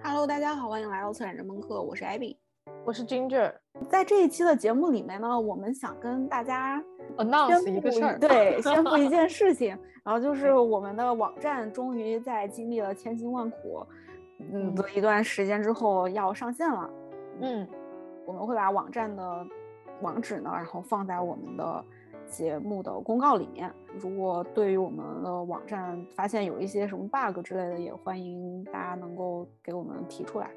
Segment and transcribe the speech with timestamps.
[0.00, 2.36] Hello，大家好，欢迎来到策展人门课，我是 Abby，
[2.84, 3.52] 我是 Ginger。
[3.88, 6.80] 在这一期的节目里面呢，我们想跟大家
[7.16, 13.84] announce 一个事儿，对， 宣布一件事情，然后就是我们的网站终于在经历了千辛万苦，
[14.38, 16.88] 嗯，的一段时间之后要上线了。
[17.40, 17.66] 嗯，
[18.24, 19.44] 我们会把网站的
[20.02, 21.84] 网址呢，然后放在我们的
[22.30, 23.70] 节目的公告里面。
[23.98, 30.50] 如果对于我们的网站发现有一些什么 bug 之类的，也欢迎大家能够给我们提出来。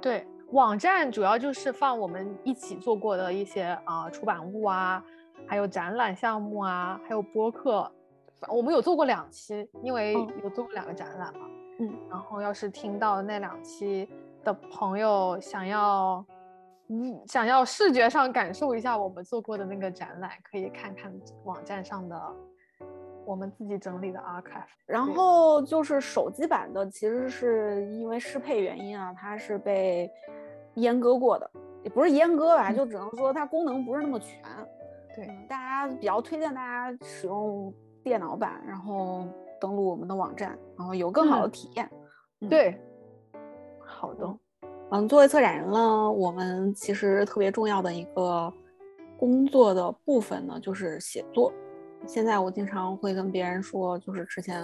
[0.00, 5.04] 对，网站主要就是放我们一起做过的一些啊出版物啊，
[5.46, 7.88] 还有展览项目啊，还有播客。
[8.48, 11.46] 我们有做过两期，因为有做过两个展览嘛。
[11.78, 14.08] 嗯，然后要是听到那两期。
[14.42, 16.24] 的朋友想要，
[16.92, 21.12] 嗯，想要视觉上感受一下我们做过的那个展览，可以看看
[21.44, 22.20] 网站上的
[23.24, 24.64] 我们自己整理的 archive。
[24.86, 30.10] 然后就是手机版的，其实是因为适配原因啊，它是被
[30.74, 31.48] 阉割过的，
[31.84, 34.42] 也不是阉割吧，就只能说它功能不是那么全。
[35.14, 39.28] 对，大家比较推荐大家使用电脑版，然后
[39.60, 41.88] 登录我们的网站，然后有更好的体验。
[42.48, 42.76] 对。
[43.78, 44.26] 好的，
[44.92, 48.52] 嗯，作为策展人呢，我们其实特别重要的一个
[49.16, 51.52] 工作的部分呢，就是写作。
[52.08, 54.60] 现在我经常会跟别人说，就是之前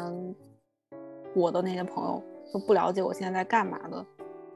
[1.33, 2.21] 我的那些朋友
[2.53, 4.05] 都不了解我现在在干嘛的，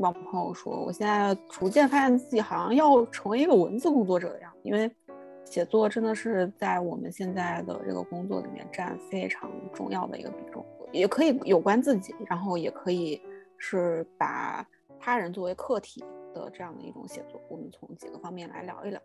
[0.01, 4.91] 帮朋友说，我现在逐渐发现自己好像要成为一个文字工作者的样，因为
[5.45, 13.23] 写作真的是在我们现在的这个工作里面占非常重要的一个比重，也可以有关自己，然后也可以。
[13.63, 14.67] 是把
[15.03, 19.01] 他人作为客体的这样的一种写作，我们从几个方面来聊一聊。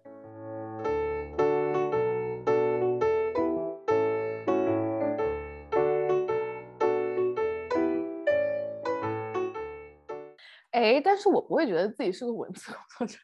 [10.71, 13.17] 哎，但是我不会觉得自己是个文字工作者，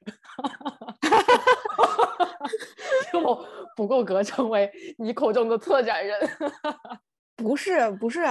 [3.11, 3.45] 就
[3.75, 6.17] 不够格成为你口中的策展人。
[7.35, 8.21] 不是，不是。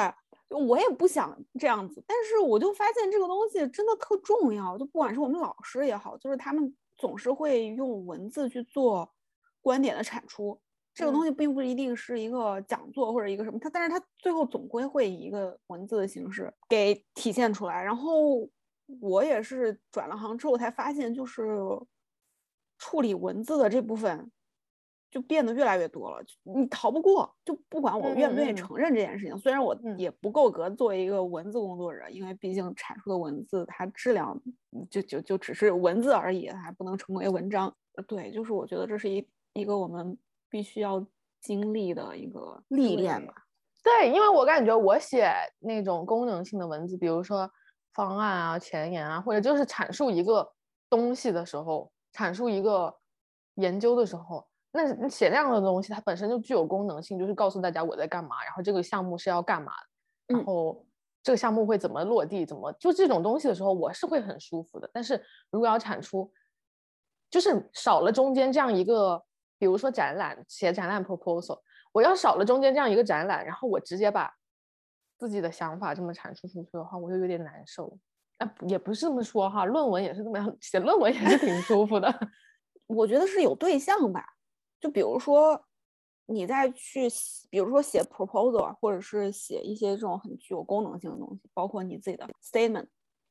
[0.51, 4.77] 我也不想这样子，但是我就发现这个东西真的特重要。
[4.77, 9.09] 就不管是我们老师也好，就是他们总是会用文字去做
[9.61, 10.61] 观点的产出。
[10.93, 17.83] 这个东西并不一定是一个讲座或者一个什么，它但是它最后总归会以一个文字的形式给体现出来。
[17.83, 18.49] 然后
[19.01, 21.47] 我也是转了行之后才发现，就是
[22.77, 24.31] 处理文字的这部分。
[25.11, 27.35] 就变得越来越多了，你逃不过。
[27.45, 34.41] 就不管我愿不愿意承认这件事情，虽然我也不够格作为一个文字工作者，因为毕竟阐述的文字它质量
[34.89, 37.75] 就就就只是文字而已，还不能成为文章。
[38.07, 40.17] 对，就是我觉得这是一一个我们
[40.49, 41.05] 必须要
[41.41, 43.35] 经历的一个历练吧。
[43.83, 47.51] 对，因为我感觉我写那种功能性的文字，比如说
[47.95, 50.49] 方案啊、前言啊，或者就是阐述一个
[50.89, 52.95] 东西的时候，阐述一个
[53.57, 54.47] 研究的时候。
[54.73, 59.73] 那写那样的东西，它本身就具有功能性，就是告诉大家我在干嘛，然后这个项目是要干嘛
[60.29, 60.87] 的，然后
[61.23, 64.89] 这个项目会怎么落地，怎么就这种东西的时候，我是会很舒服的。
[64.93, 65.21] 但是
[65.51, 66.33] 如果要产出，
[67.29, 69.23] 就是少了中间这样一个，
[69.59, 71.61] 比如说展览写展览 proposal，
[71.93, 74.33] 我要少了中间这样一个展览，然后我直接把
[75.19, 77.99] 自己的想法这么阐述出去的话，我就有点难受。
[78.39, 82.09] 啊，也不是这么说哈，论文也是这么样，写论文也是挺舒服的。
[82.87, 84.25] 我觉得是有对象吧。
[84.81, 85.63] 就比如说，
[86.27, 87.07] 你再去，
[87.51, 92.87] 比如说写 proposal，或者是写一些这种很具有功能性的东西，包括你自己的 statement，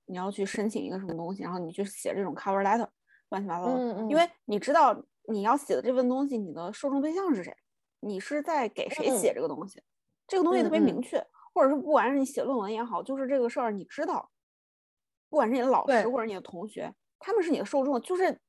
[0.06, 2.88] 你要去申请一个什么东西，然后你去写这种 cover letter，
[3.30, 3.74] 乱七八糟的。
[3.74, 4.10] 嗯嗯。
[4.10, 4.96] 因为你知道
[5.28, 7.56] 你要写的这份东西，你的受众对象是谁，
[8.02, 9.82] 你是在给谁写这个东西，
[10.28, 11.26] 这个东西特别明确。
[11.52, 14.30] 或者是不管是你写论文也好，就是这个事儿，你知道，
[15.30, 18.40] 不管是你的老师或者你的同学，他们是你的受众，就是。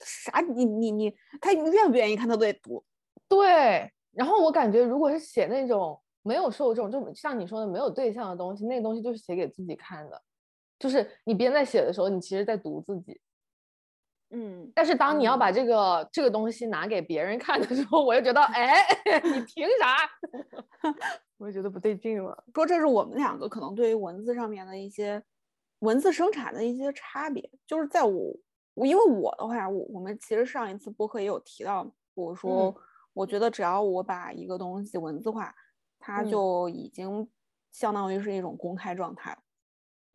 [0.00, 0.40] 啥？
[0.40, 2.84] 你你你，他愿不愿意看他都得读。
[3.28, 10.20] 对，然后我感觉，如果是写那种没有受众，就像你说的没有对象的东西，那个东西就是写给自己看的，
[10.78, 13.20] 就是你边在写的时候，你其实在读自己。
[14.30, 14.72] 嗯。
[14.74, 18.84] 但是当你要把这个这个东西拿给别人看的时候，我就觉得，哎，
[19.22, 19.96] 你凭啥？
[21.38, 22.44] 我就觉得不对劲了。
[22.54, 25.22] 说这是我们两个可能对于文字上面的一些
[25.78, 28.34] 文字生产的一些差别，就是在我。
[28.80, 32.74] 我因为我的话，我我们其实上一次播客也有提到，我说
[33.12, 35.54] 我觉得只要我把一个东西文字化，
[35.98, 37.28] 它就已经
[37.70, 39.36] 相当于是一种公开状态。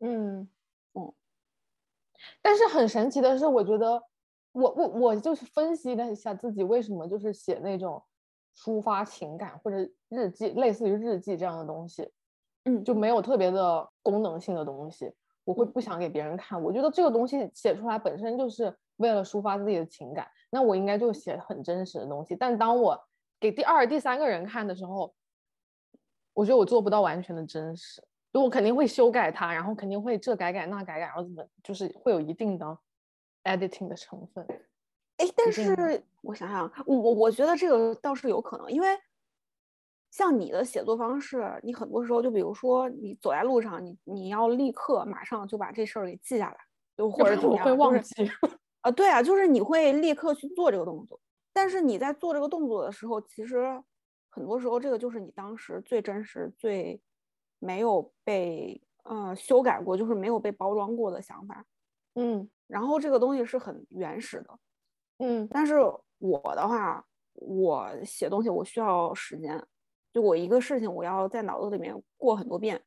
[0.00, 0.48] 嗯
[0.94, 1.14] 嗯。
[2.42, 4.02] 但是很神奇的是，我觉得
[4.50, 8.02] 我我我就是分析了一下自己为什么就是写那种
[8.56, 9.76] 抒发情感或者
[10.08, 12.10] 日记，类似于日记这样的东西，
[12.64, 15.12] 嗯，就没有特别的功能性的东西，
[15.46, 16.60] 我会不想给别人看。
[16.60, 22.34] 我觉得这个东西写出来本身就是为了抒发自己的情感，那我应该就写很真实的东西。
[22.34, 23.00] 但当我
[23.38, 25.14] 给第二、第三个人看的时候，
[26.34, 28.02] 我觉得我做不到完全的真实，
[28.32, 32.78] 就我肯定会修改它，然后肯定会这改改那改改，然后怎么就是会有一定的
[33.44, 34.44] editing 的成分。
[35.18, 38.88] 哎，但是我想想，我我我觉得这个倒是有可能，因为
[40.10, 46.56] 像你的写作方式，你很多时候就比如说你走在路上，你你要立刻马上就把这事儿给记下来，
[46.96, 48.30] 就或者怎么样，我会忘就是记。
[48.82, 51.20] 啊，对啊，就是你会立刻去做这个动作，
[51.52, 53.82] 但是你在做这个动作的时候，其实
[54.30, 57.00] 很多时候这个就是你当时最真实、最
[57.58, 61.64] 没有被呃修改过，就是没有被包装过的想法。
[62.14, 64.58] 嗯然后这个东西是很原始的，
[65.18, 65.76] 嗯但是
[66.18, 67.04] 我的话，
[67.34, 69.62] 我写东西我需要时间，
[70.16, 72.80] 就我一个事情我要在脑子里面过很多遍，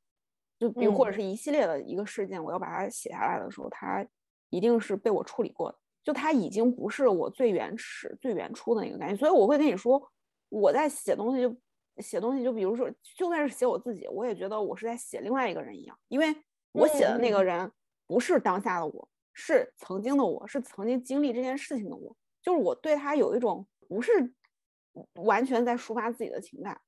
[0.58, 1.14] 就比如或者嗯。
[1.14, 4.04] 是一系列的一个事件，我要把它写下来的时候，它
[4.50, 10.02] 一定是被我处理过的，就它已经不是我最原始、最原初的那个感觉，所以我会跟你说，
[10.50, 11.56] 我在写东西就
[12.02, 16.36] 写东西，就比如说，就算是写我自己，我也觉得我是在写另外一个人一样，因为
[16.72, 17.46] 我写的那个嗯。
[17.46, 17.72] 人
[18.08, 22.16] 不是当下的我，是曾经的我，是曾经经历这件事情的我。
[22.42, 24.34] 就是我对他有一种不是
[25.14, 26.82] 完全在抒发自己的情感，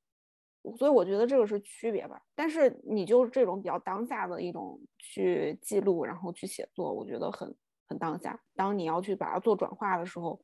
[0.78, 2.22] 所以我觉得这个是区别吧。
[2.36, 7.54] 但是你就是这种比较当下的一种去记录，然后去写作，我觉得很
[7.88, 8.40] 很当下。
[8.56, 10.40] 当你要去把它做转化的时候，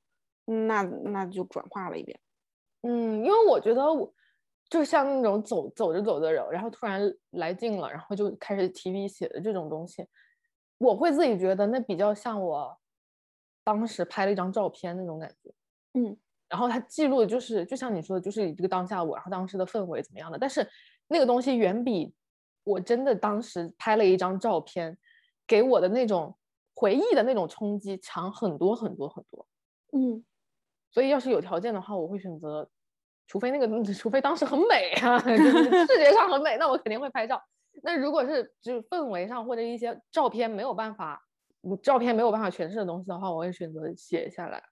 [0.46, 2.20] 那那就转化了一遍。
[2.82, 4.14] 嗯，因为我觉得我
[4.70, 10.08] 就像那种走走着走着人，然后突然来劲了，然后就开始提笔写的这种东西，
[10.78, 12.78] 我会自己觉得那比较像我
[13.64, 15.54] 当时拍了一张照片那种感觉。
[15.94, 16.18] 嗯，
[16.50, 20.38] 然后它记录的就是，就像你说的，就是这个当下我，然后当时的氛围怎么样的。
[20.38, 20.68] 但是
[21.08, 22.14] 那个东西远比
[22.64, 24.98] 我真的当时拍了一张照片
[25.46, 26.36] 给我的那种
[26.76, 29.48] 回忆的那种冲击强很多很多很多。
[29.94, 30.24] 嗯，
[30.92, 32.70] 所以要是有条件的话，我会选择，
[33.28, 37.42] 除非那个， 除非当时很美啊， 就是视觉上很美，那我肯定会拍照。
[37.84, 41.22] 那如果是就是氛围上或者一些照片没有办法，
[41.64, 44.64] 嗯照片没有办法诠释的东西的话，我会选择写下来。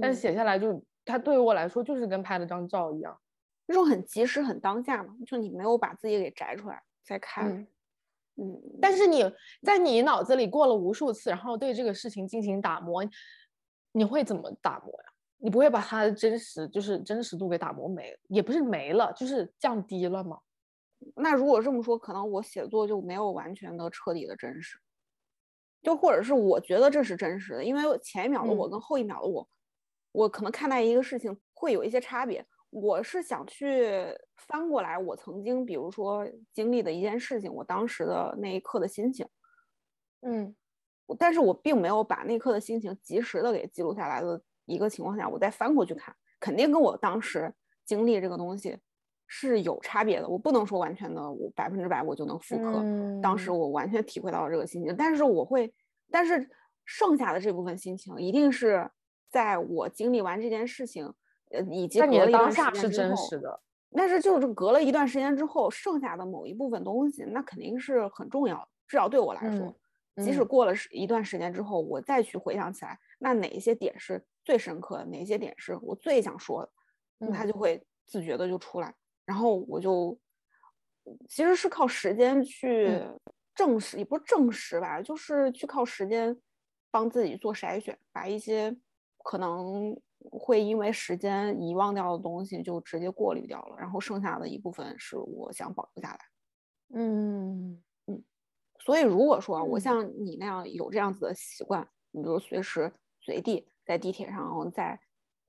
[0.00, 3.18] 但是嗯写下来就它对于我来说就是跟拍了张照一样。
[3.66, 7.50] 那种很及时、很当下嘛，就你没有把自己给摘出来再看。
[7.50, 7.66] 嗯，
[8.36, 9.24] 嗯，但是你
[9.62, 13.02] 在你脑子里过了无数次，然后对这个事情进行打磨，
[13.92, 15.12] 你会怎么打磨呀？
[15.38, 20.38] 你不会把它的真实就是真实度给打磨没，也不是没了，就是降低了吗？
[21.16, 24.78] 那如果这么说，可能我写作就没有完全的彻底的真实，
[25.82, 29.46] 就或者是我觉得这是真实的，因为前一秒的我嗯跟后一秒的我，
[30.14, 32.44] 我可能看待一个事情会有一些差别。
[32.70, 34.06] 我是想去
[34.36, 39.26] 翻过来我曾经，比如说经历的一件事情，我当时的那一刻的心情，
[40.22, 40.54] 嗯
[41.18, 47.52] 但是我并没有把那一刻的心情及时的给记录下来的一个情况下，我再翻过去看，肯定跟我当时
[47.84, 48.78] 经历这个东西
[49.26, 50.28] 是有差别的。
[50.28, 52.82] 我不能说完全的，我百分之百我就能复刻
[53.20, 55.72] 当时嗯我完全体会到这个心情，但是我会，
[56.10, 56.48] 但是
[56.84, 58.90] 剩下的这部分心情一定是
[59.34, 61.12] 在我经历完这件事情，
[61.50, 63.60] 呃，以及在你的当隔了一段时下是真间之后实的。
[63.90, 69.66] 但是就是隔了一段时间之后，剩下的某一部分东西，那肯定是很重要的，至少对我来说。
[69.66, 69.74] 嗯
[70.24, 76.70] 即使嗯过了时一段时间之后，我再去回想起来，那哪一些点是最深刻的，哪一些点是我最想说的，
[77.18, 80.16] 那它嗯就会自觉的就出来，然后我就
[81.28, 83.18] 其实是靠时间去嗯
[83.56, 86.40] 证实，也不是证实吧，就是去靠时间
[86.92, 88.72] 帮自己做筛选，把一些
[89.24, 89.98] 可能
[90.30, 96.18] 会因为时间遗忘掉的东西就直接过滤掉了，然后剩下的一部分是我想保留下来。
[96.90, 98.22] 嗯嗯
[98.78, 105.00] 所以如果说我嗯像你那样有这样子的习惯，你比如随时随地在地铁上，然后在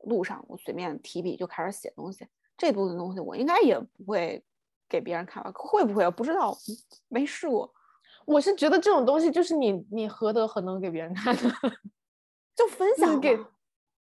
[0.05, 2.25] 路上，我随便提笔就开始写东西，
[2.58, 4.41] 这部分东西我应该也不会
[4.88, 5.51] 给别人看吧？
[5.53, 6.10] 会不会？
[6.12, 6.58] 不知道，
[7.10, 7.70] 没试过。
[8.25, 11.41] 我是觉得这种东西就是你你何德何能给别人看的？
[12.55, 13.38] 就分享给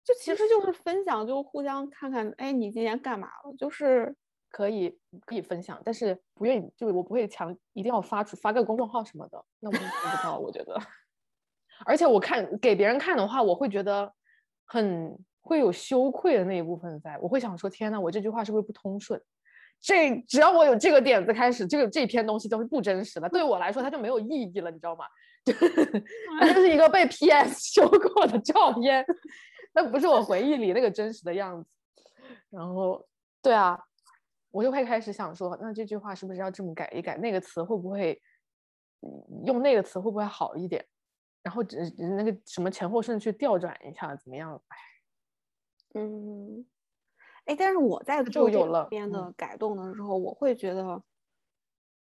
[0.04, 3.54] 就其实就是分享，就互相看看，哎，你今天干嘛了？
[3.56, 4.14] 就是
[4.50, 10.80] 可以可以分享，但是不愿意，就是我不会强一定要发出发个公众号什么的，那我做不到，我觉得。
[11.86, 14.12] 而且我看给别人看的话，我会觉得
[14.66, 19.20] 很会有羞愧的那一部分在，我会想说，天呐，我这句话是不是不通顺？
[19.80, 25.04] 这只要我有这个点子开始，这个这篇东西就是不真实的，对我来说它就没有意义了，你知道吗？
[26.38, 29.04] 它就是一个被 PS 修过的照片，
[29.72, 31.70] 那不是我回忆里那个真实的样子。
[32.50, 33.06] 然后
[33.40, 33.78] 对啊，
[34.50, 37.16] 我就会开始想说，那这句话是不是要这么改一改？
[37.16, 38.20] 那个词会不会
[39.44, 40.86] 用那个词会不会好一点？
[41.42, 41.78] 然后只
[42.16, 44.62] 那个什么前后顺序调转一下，怎么样？
[44.68, 44.76] 哎，
[45.94, 46.64] 嗯，
[47.46, 51.02] 哎，但是我在做这边的改动的时候，我会觉得，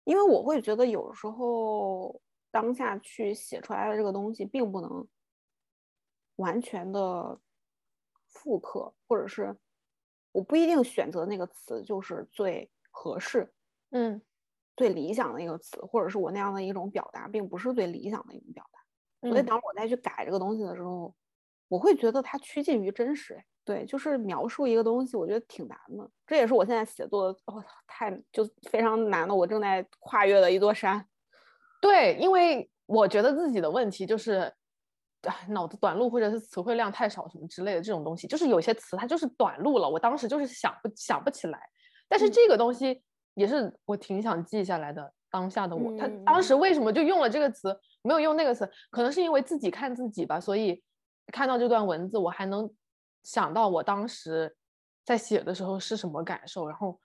[0.05, 2.21] 因为我会觉得有时候
[2.53, 5.09] 当下去写出来的这个东西，并不能
[6.37, 7.41] 完全的
[8.45, 9.57] 复刻，或者是
[10.31, 13.51] 我不一定选择那个词就是最合适，
[13.91, 14.21] 嗯，
[14.77, 19.29] 最理想的一个词，或者是我那样的一种表达，并不是最理想的一种表达。
[19.31, 21.15] 所以等我再去改这个东西的时候，
[21.69, 23.43] 我会觉得它趋近于真实。
[23.65, 26.11] 对，就是描述一个东西，我觉得挺难的。
[26.27, 31.09] 这也是我现在写作我，哦，太就非常难的，我正在跨越的一座山。
[31.81, 34.53] 对，因为我觉得自己的问题就是，
[35.49, 41.61] 脑子短路或者是词汇量太少什么之类的这种东西，就是有些词它就是短路了，我当时就是想不想不起来。
[42.09, 43.03] 但是这个东西
[43.35, 45.13] 也是我挺想记下来的。
[45.31, 47.77] 当下的我，他当时为什么就用了这个词？
[48.03, 50.81] 没有用那个词，可能是因为自己看自己吧，所以
[51.33, 52.73] 看到这段文字，我还能
[53.25, 54.55] 想到我当时
[55.05, 56.97] 在写的时候是什么感受，然后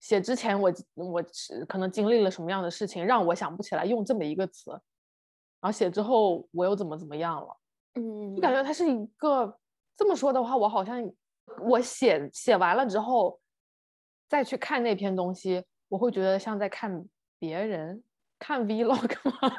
[0.00, 1.22] 写之前我我
[1.68, 7.54] 可能经历了什么样的事情，让我想不起来用这么一个词，然后写之后我又怎么怎么样了？
[7.94, 9.58] 嗯，就感觉它是一个
[9.96, 11.02] 这么说的话，我好像
[11.60, 13.40] 我写写完了之后
[14.28, 17.04] 再去看那篇东西，我会觉得像在看
[17.38, 18.02] 别人
[18.38, 19.36] 看 vlog 吗？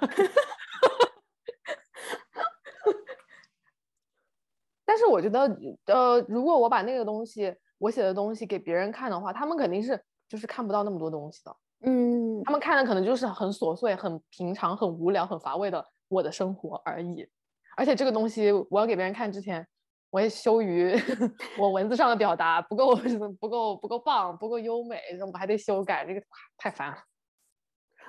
[4.87, 5.39] 但是我觉得，
[5.87, 11.55] 呃，如果我把那个东西，我写的东西给别人看的话，他们肯定是就是看不到那么多东西的。
[11.81, 17.27] 嗯，他们看的可能就是很琐碎、很平常、很无聊、很乏味的我的生活而已。
[17.75, 19.65] 而且这个东西我要给别人看之前，
[20.09, 20.93] 我也羞于
[21.59, 22.95] 我文字上的表达不够、
[23.39, 24.99] 不够、不够棒、不够优美，
[25.31, 26.21] 我还得修改，这个
[26.57, 26.97] 太烦了。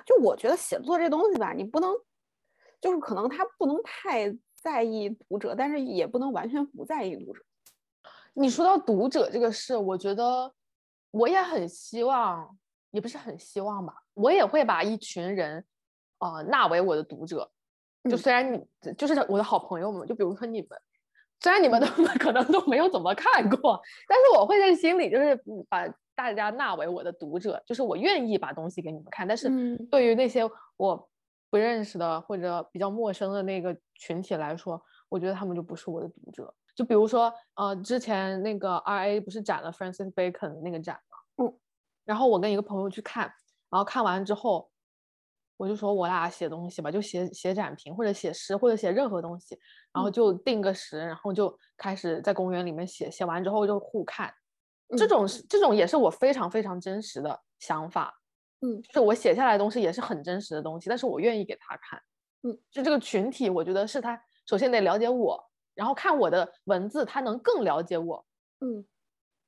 [0.05, 1.93] 就我觉得写作这东西吧，你不能，
[2.79, 4.37] 就是可能他不能太。
[4.59, 7.39] 在意读者，但是也不能完全不在意读者。
[8.33, 10.51] 你说到读者这个事，我觉得
[11.11, 12.57] 我也很希望，
[12.89, 15.63] 也不是很希望吧，我也会把一群人，
[16.17, 17.49] 呃，纳为我的读者。
[18.09, 20.69] 就虽然你就是我的好朋友们，就比如说你们，
[21.39, 21.87] 虽然你们都
[22.19, 29.27] 可能都没有怎么看过，但是我会在心里就是把大家纳为我的读者，就是我愿意把东西给你们看。
[29.27, 29.49] 但是
[29.91, 30.41] 对于那些
[30.77, 31.09] 我。
[31.49, 36.53] 不认识的或者比较陌生的那个群体来说，我觉得他们就不是我的读者。
[36.75, 41.45] 就比如说，呃，之前那个 R A 不是展了 Francis Bacon 那个展吗？
[41.45, 41.57] 嗯。
[42.03, 43.31] 然后我跟一个朋友去看，
[43.69, 44.69] 然后看完之后，
[45.57, 49.57] 我就说我俩写东西吧，就写写展评或者写诗或者写任何东西，
[49.91, 53.11] 然后就定个时，然后就开始在公园里面写。
[53.11, 54.33] 写完之后就互看，
[54.97, 58.13] 这种是这种也是我非常非常真实的想法。
[58.61, 61.99] 嗯，就是我写下来的东西也是很真实的东西，但是我愿意给他看。
[62.43, 68.25] 嗯，就这个群体，我觉得是他首先得了解我，然后看我的文字，他能更了解我。
[68.59, 68.85] 嗯，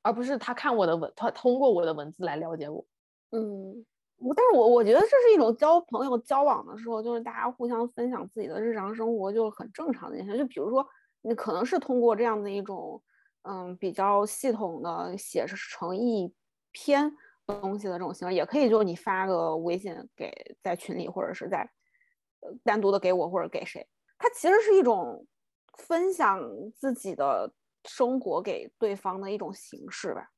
[0.01, 2.85] 而不是他看我的文，他通过我的文字来了解我。
[3.31, 3.83] 嗯，我
[4.19, 10.37] 我但是我我觉得这是一种交朋友交往的时候，就是大家互相分享自己的日常生活，就是很正常的现象。
[10.37, 10.85] 就比如说，
[11.21, 13.01] 你可能是通过这样的一种，
[13.43, 16.33] 嗯，比较系统的写成一
[16.71, 17.15] 篇。
[17.63, 21.67] 东西的这种形式也可以，就是你发个微信给在群里，或者是在
[22.63, 23.83] 单独的给我或者给谁，
[24.19, 25.25] 它其实是一种
[25.79, 26.39] 分享
[26.75, 27.51] 自己的
[27.85, 30.29] 生活给对方的一种形式吧。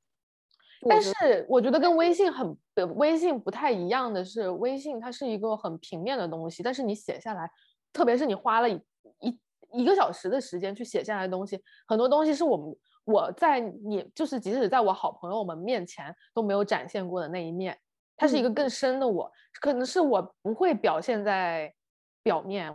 [0.90, 2.58] 但是我觉得跟微信很
[2.96, 7.50] 微信不太一样的是，微信它是一个很平面的东西，但是你写下来，
[7.94, 8.82] 特别是你花了一
[9.20, 9.40] 一
[9.74, 12.76] 一个小时的时间去写下来的东西，很多东西是我们。
[13.04, 17.76] 我在你就是，即使在我好朋友们面前都没有展现过的那一面，
[18.16, 21.74] 它是一个更深的我，可能是我不会表现在
[22.22, 22.72] 表面，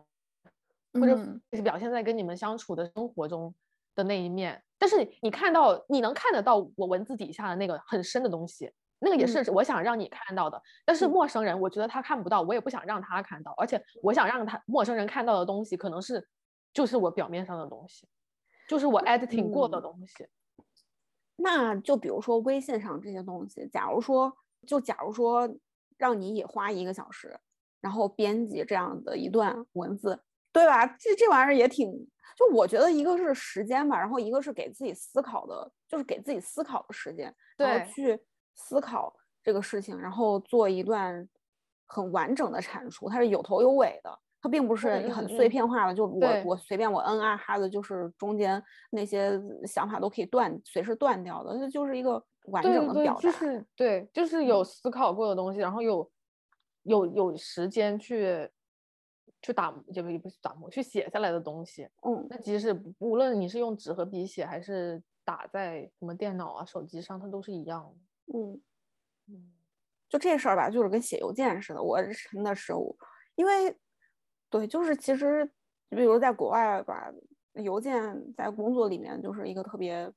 [0.94, 1.16] 或者
[1.62, 3.54] 表现在跟你们相处的生活中
[3.94, 4.60] 的那一面。
[4.78, 10.60] 但是你看到，你能看得到我文字底下的那个很深的东西，那个也是我想让你看到的。
[10.84, 13.52] 但是陌生人，我觉得他看不到，我也不想让他看到。
[13.56, 16.26] 而且我想让他陌生人看到的东西，可能是
[16.72, 18.06] 就是我表面上的东西。
[18.68, 20.26] 就是我 editing 过的东西，
[21.36, 25.48] 那就比如说微信上这些东西，假如说就假如说
[25.96, 27.38] 让你也花一个小时，
[27.80, 30.20] 然后编辑这样的一段文字，
[30.56, 30.86] 对吧？
[30.98, 31.90] 这这玩意儿也挺，
[32.36, 38.18] 就我觉得一个是时间吧，然后一个是给自己思考的，就是给自己思考的时间，然后去
[38.54, 41.28] 思考这个事情，然后做一段
[41.86, 44.18] 很完整的阐述，它是有头有尾的。
[44.38, 49.32] 它并不是很碎片化的，就我我随便我嗯啊哈的，就是中间那些
[49.64, 51.56] 想法都可以断，随时断掉的。
[51.58, 56.08] 那就是一个完整的表达，就是对，就是有思考过的东西，然后有
[56.84, 58.48] 有有时间去
[59.46, 61.88] 去打，也不也不是打磨，去写下来的东西。
[62.02, 67.94] 嗯，那即使无论你是用纸和笔写，还是打在什么电脑啊、手机上，它都是一样
[68.26, 68.38] 的。
[68.38, 68.60] 嗯
[69.28, 69.52] 嗯，
[70.08, 72.96] 就这事儿吧，就是跟写邮件似的，我真的是我，
[73.36, 73.76] 因为
[74.50, 75.48] 对，就是其实
[75.90, 77.12] 比如在国外吧，
[77.54, 80.12] 邮件在工作里面就是一个特别。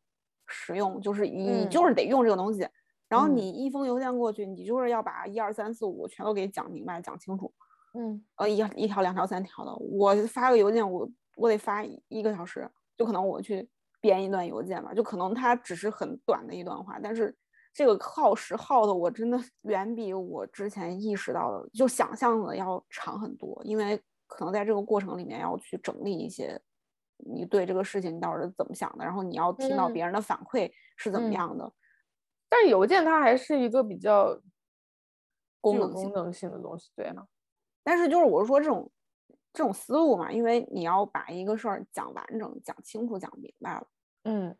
[0.51, 2.67] 实用就是你就是得用这个东西，
[3.07, 7.53] 然后你一封邮件过去，你就是要把一二三四五全都给讲明白、讲清楚。
[7.93, 13.67] 嗯，呃，一一条、两条、三条的，我发个邮件，我我得发一个小时，就可能我去
[14.01, 17.35] 编一段邮件吧，就可能它只是很短的一段话，但是
[17.73, 26.61] 这个耗时耗的我真的 远比我之前意识到的就想象的要长很多，因为可能在这个过程里面要去整理一些。
[27.21, 29.03] 你对这个事情到底是怎么想的？
[29.03, 31.69] 然后你要听到别人的反馈是怎么样的？
[32.47, 34.41] 但是邮件它还是一个比较
[35.59, 37.27] 功能功能性的东西，对吗？
[37.83, 38.91] 但是就是我是说这种
[39.53, 43.87] 这种思路嘛，因为你要把一个事儿讲完整、讲清楚、讲明白了。
[44.23, 44.55] 嗯，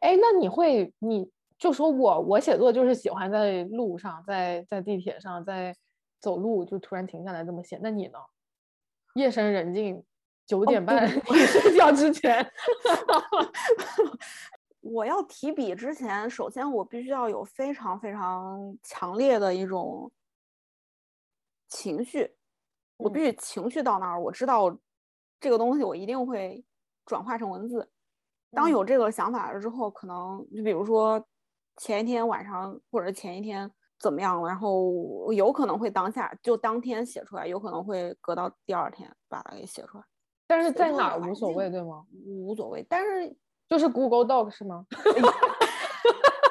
[0.00, 5.76] 哎，那你会你就说我我写作就是喜欢在路上，在在地铁上，在
[6.20, 7.78] 走路就突然停下来这么写。
[7.82, 8.18] 那你呢？
[9.14, 10.04] 夜深人静。
[10.46, 12.48] 九点半 睡觉之前，
[14.80, 20.08] 我要提笔之前，首先我必须要有非常非常强烈的一种
[21.66, 22.32] 情绪，
[22.96, 24.76] 我必须情绪到那儿，我知道
[25.38, 26.64] 这个东西我一定会
[27.04, 27.88] 转化成文字。
[28.52, 31.22] 当有这个想法了之后，可能就比如说
[31.76, 40.04] 前一天晚上或者前一天怎么样了，然后有可能会当下就当天写出来，有可能会隔到第二天把它给写出来。
[40.46, 42.06] 但是在哪儿无所谓，对吗？
[42.24, 43.36] 无所谓，但是
[43.68, 44.86] 就是 Google Doc 是吗？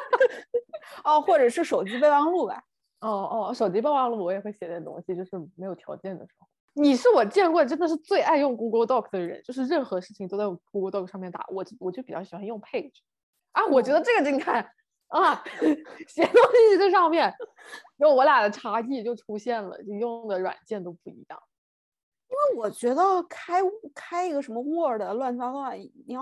[1.04, 2.64] 哦，或者是手机备忘录吧。
[3.02, 6.48] 哦哦，手机备忘录我也会写点东西，就是没有条件的时候。
[6.74, 11.46] 你是我见过真的是最爱用 Google Doc 的人，就是任何事情都在 Google Doc 上面打。
[11.50, 12.92] 我我就比较喜欢用 Page
[13.54, 14.68] 啊，我觉得这个你看
[15.08, 15.42] 啊，
[16.08, 16.34] 写东
[16.70, 17.34] 西在上面，
[17.98, 21.40] 然后我俩的差异就出现了，就用的软件都不一样。
[22.28, 23.62] 因为我觉得开
[23.94, 26.22] 开一个什么 Word 乱七八糟，你要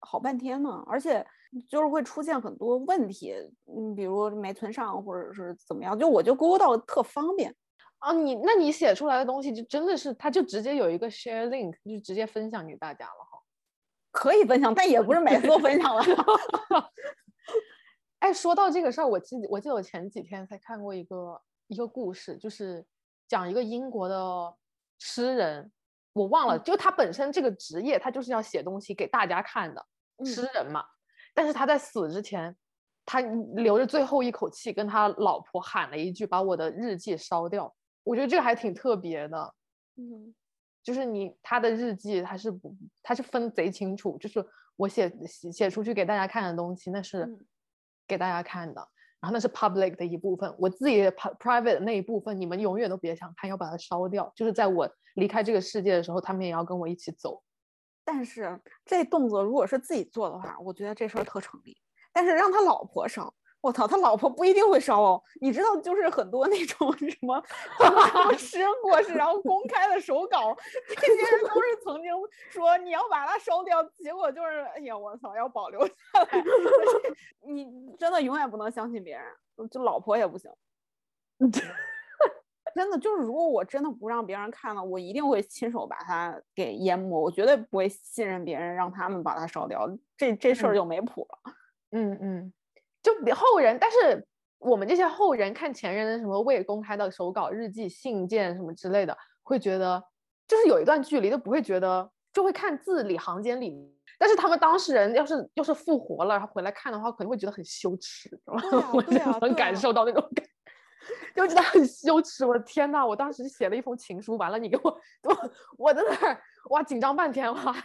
[0.00, 1.26] 好半天呢，而且
[1.68, 3.34] 就是会出现很多问题，
[3.66, 7.54] 嗯，比如没存上或者是怎么样，就我就 Google 到特方便
[7.98, 8.12] 啊。
[8.12, 13.40] 你那你写出来的东西就真的是，它就直接有一个 Share Link，就直接分享给大家了哈。
[14.10, 16.02] 可以分享，但也不是每次都分享了。
[18.20, 22.84] 哎，说到这个事儿，我记我记得我前几天才看过一个一个故事，就是
[23.26, 24.54] 讲一个英国的。
[25.00, 25.70] 诗人，
[26.18, 29.86] 我忘了，就他本身这个职业，他就是要写东西给大家看的
[30.24, 30.84] 诗人嘛。
[31.32, 32.56] 但是他在死之前，
[33.06, 39.54] 他留着最后一口气，跟他老婆喊了一句：“把我的日记烧掉。”我觉得这个还挺特别的。
[39.96, 40.34] 嗯，
[40.82, 44.44] 就是你他的日记，他是不，他是分贼清楚，就是
[44.76, 45.12] 我写
[45.52, 47.38] 写出去给大家看的东西，那是
[48.06, 48.88] 给大家看的。
[49.20, 54.32] 然后那是 public 的一部分，我自己 private 的那一部分，你们永远都别想看，要把它烧掉。
[54.36, 57.42] 就是在我离开这个世界的时候，他们也要跟我一起走。
[58.04, 61.76] 但是这动作如果是自己做的话，我觉得这事儿特成立。
[62.12, 63.32] 但是让他老婆生。
[63.60, 65.22] 我操，他老婆不一定会烧哦。
[65.40, 67.42] 你知道，就是很多那种什么
[68.36, 70.56] 诗人 过世，然后公开的手稿，
[70.88, 72.12] 这些人都是曾经
[72.50, 76.44] 说你要把它烧掉，结果就是，哎呀，我操，要保留下来。
[77.46, 77.66] 你
[77.98, 80.50] 真的永远不能相信别人，就老婆也不行。
[82.74, 87.20] 真的就是，如果我真的不让别人看了，我一定会亲手把它给淹没。
[87.20, 89.88] 我绝对不会信任别人，让他们把它烧掉。
[90.16, 91.52] 这这事儿就没谱了。
[91.90, 92.52] 嗯嗯。
[93.02, 94.26] 就比后人，但是
[94.58, 100.02] 我们这些后人看前人的什么未公开的手稿、日记、信件什么之类的，会觉得
[100.46, 103.94] 就是有一段距离，都不会觉得，就会看字里行间里。
[104.20, 108.28] 但是他们当事人要是要是复活了，然后回来看的话，可能会觉得很羞耻，
[108.92, 110.44] 我就能感受到那种感，
[111.36, 112.44] 就觉得很羞耻。
[112.44, 114.90] 我的天呐，我当时写了一封情书，完了你给我
[115.22, 117.76] 我我在那儿哇紧张半天哇，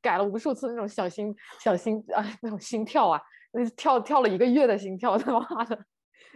[0.00, 3.20] 改了无数次那种小心小心啊那种心跳啊。
[3.52, 5.78] 那跳跳了一个月的心跳，他妈的！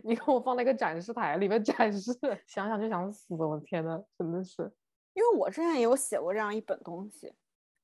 [0.02, 2.12] 你给我放那个展示台里面展示，
[2.46, 3.34] 想想就想死！
[3.34, 4.70] 我的天呐，真的是。
[5.12, 7.32] 因为我之前也有写过这样一本东西，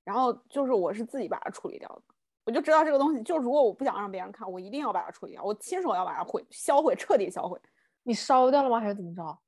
[0.02, 2.02] 然后就是我是自己把它处理掉的。
[2.44, 7.56] 我就知道这个东西，就如果我不想让别人看，我一定要把它处理掉，我亲手要把它毁销毁，彻底销毁。
[8.02, 8.80] 你烧掉了吗？
[8.80, 9.38] 还是怎么着？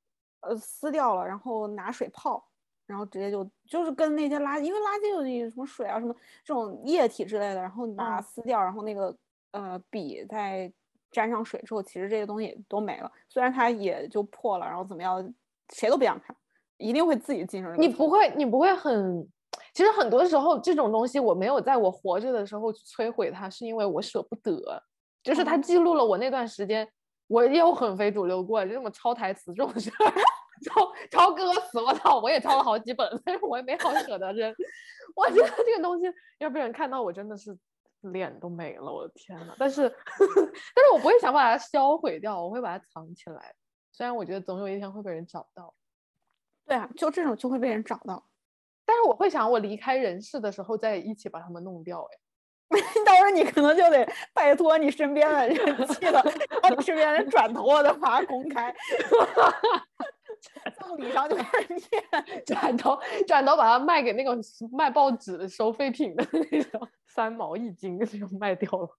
[0.43, 2.49] 呃，撕掉了，然后拿水泡，
[2.87, 6.15] 然后直接就就是跟那些垃圾，因为垃圾有什么水啊，什么
[6.45, 9.13] 这种液体之类的，然后你把它撕掉，然后那个。
[9.53, 10.73] 呃，笔在
[11.11, 13.11] 沾上水之后，其实这些东西也都没了。
[13.29, 15.33] 虽然它也就破了，然后怎么样，
[15.73, 16.35] 谁都不想看，
[16.79, 17.75] 一定会自己进入。
[17.77, 19.27] 你不会，你不会很。
[19.75, 24.83] 其实很多时候，这种东西我没有在我活着的时候去摧毁它，是因为我舍不得。
[25.23, 26.87] 就是它记录了我那段时间，
[27.29, 30.13] 我也有很非主流过，就这么抄台词这种事儿，
[30.65, 34.53] 抄抄歌词，我操，我也抄了好几本， 但是我也没好舍得扔。
[35.15, 36.07] 我觉得这个东西
[36.39, 37.57] 要被人看到，我真的是
[38.03, 39.55] 脸都没了，我的天呐。
[39.59, 39.83] 但是，
[40.75, 43.55] 但是我不会想把它销毁掉，我会把它藏起来。
[43.93, 45.75] 虽然我觉得总有一天会被人找到。
[46.67, 48.25] 对啊，就这种就会被人找到。
[48.85, 52.03] 但是我会想，我离开人世的时候再一起把它们弄掉。
[52.03, 56.23] 哎， 到时候你可能就得拜托你身边的人记得，
[56.63, 58.75] 让你身边人转头，我再把它公开。
[60.79, 64.37] 葬礼上就开始念， 转头转头把它卖给那个
[64.73, 68.99] 卖报纸的收废品的那种，三毛一斤就卖掉了。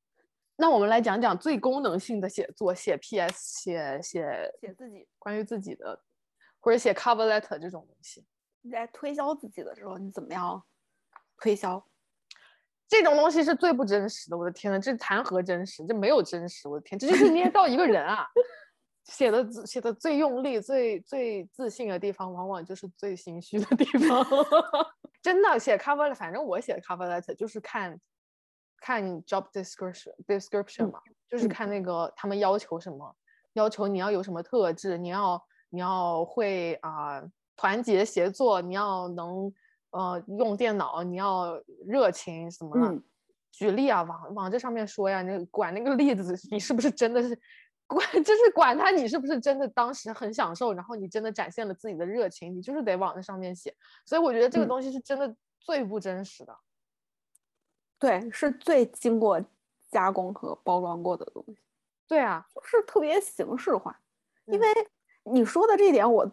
[0.56, 6.00] 那我们来讲讲最功能性的写作，写 PS，写写写自己关于自己的，
[6.60, 8.24] 或者写 cover letter 这种东西。
[8.62, 10.64] 你在推销自己的时候，你怎么样
[11.38, 11.84] 推销？
[12.88, 14.38] 这种东西是最不真实的。
[14.38, 15.84] 我的天呐，这谈何真实？
[15.88, 16.70] 这没有真实。
[16.70, 18.28] 我的天，这就是捏造一个人啊！
[19.06, 24.26] 写的写的最用力、最最自信的地方，往往就是最心虚的地方。
[25.22, 28.00] 真的写 cover letter，反正我写 cover letter 就是看
[28.78, 33.16] 看 job description description 嘛，就是看那个他们要求什么，
[33.54, 37.24] 要求你要有什么特质，你要你要会啊。
[37.56, 39.54] 团结协作，你要能
[39.92, 43.00] 呃用电脑，你要热情什么的。
[43.52, 47.40] 举例啊，往往这上面说呀，你管那个例子，你是不是真的是
[47.94, 53.76] 管， 就是管他你是不是真的当时很享受，然后你真的展现了自己的热情，你就是得往那上面写。
[54.06, 56.58] 所以我觉得这个东西是真的最不真实的，
[58.00, 59.40] 对，是最经过
[59.92, 61.58] 加工和包装过的东西。
[62.08, 64.00] 对啊，就是特别形式化。
[64.46, 64.68] 因为
[65.24, 66.32] 你说的这一点，我。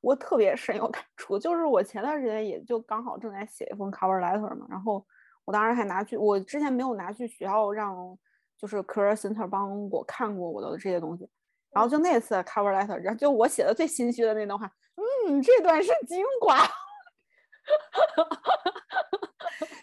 [0.00, 5.02] 我特别深有感触，就是我前段时间也就刚好正在写一封 cover letter 嘛，然后
[5.46, 7.96] 我当时还拿去，我之前没有拿去学校让
[8.58, 11.28] 就是 career center 帮我看过我的这些东西，
[11.70, 14.70] 然后就那次 cover letter，然后就我写的最心虚的那段话，
[15.28, 16.58] 嗯，这段是精华，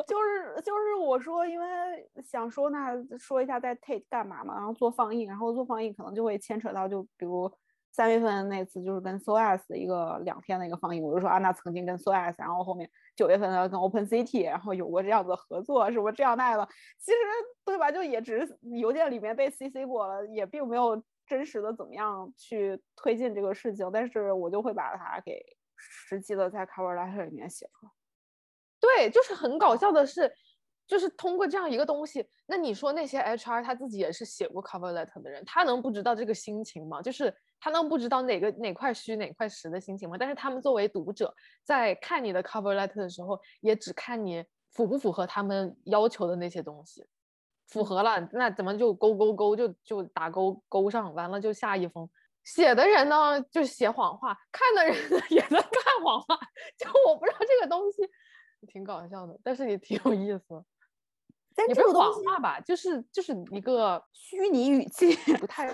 [0.07, 1.65] 就是就是我说，因为
[2.23, 7.51] 想说那说一下在 Tate 干嘛嘛，然后做放映，然后做放映可能就会牵扯到就比如。
[7.91, 16.67] 三月份那次就是跟 SOAS 一个两天的一个放映，我就说啊，那曾经跟 SOAS，然后后面九月份呢跟 Open City，然后有过这样子的合作，什么这样那样的，
[16.99, 17.17] 其实
[17.65, 17.91] 对吧？
[17.91, 25.43] 就也只是邮件里面被 CC 过了，也并没有真实的怎么样去推进这个事情，但是我就会把它给
[25.75, 27.91] 实际的在 Cover Letter 里面写出来。
[28.79, 30.33] 对，就是很搞笑的是。
[30.87, 37.01] 就是通过这样一个东西，那你说那些 HR 他自己也是写过 cover letter 的人，他能不知道这个心情吗？
[37.01, 40.17] 就是他能不知道哪个哪块虚哪块实的心情吗？
[40.19, 47.05] 但是他们作为读者，在看你的 cover letter 的时候，也只看你符不符合他们要求的那些东西，
[47.67, 52.09] 符合了，那怎么就勾勾勾就就打勾勾上，完了就下一封。
[52.43, 56.35] 写的人呢就写谎话，看的人呢 也在看谎话，
[56.75, 58.01] 就我不知道这个东西
[58.67, 60.63] 挺搞笑的，但是也挺有意思。
[61.67, 65.67] 也不是谎话吧，就是就是一个虚拟语气，不太，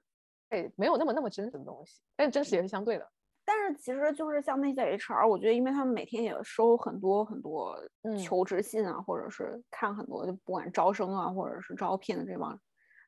[0.50, 3.10] 哎，没有那么那么真实的东西，但真实也是相对的。
[3.46, 7.76] 但是其实就是像那些 HR，我觉得因为他们每天也收很多很多
[8.22, 12.58] 求职信啊，或者是看很多就不管招生啊，或者是招聘的这帮，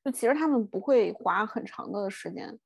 [0.05, 2.59] 就其实他们不会花很长的时间，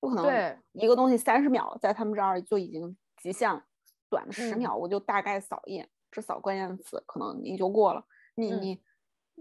[0.00, 3.62] 不可能一个东西三十秒在他们这儿就已经极限，
[4.08, 8.04] 短的十秒我就大概扫一眼，只扫关键词，可能你就过了。
[8.36, 8.80] 你你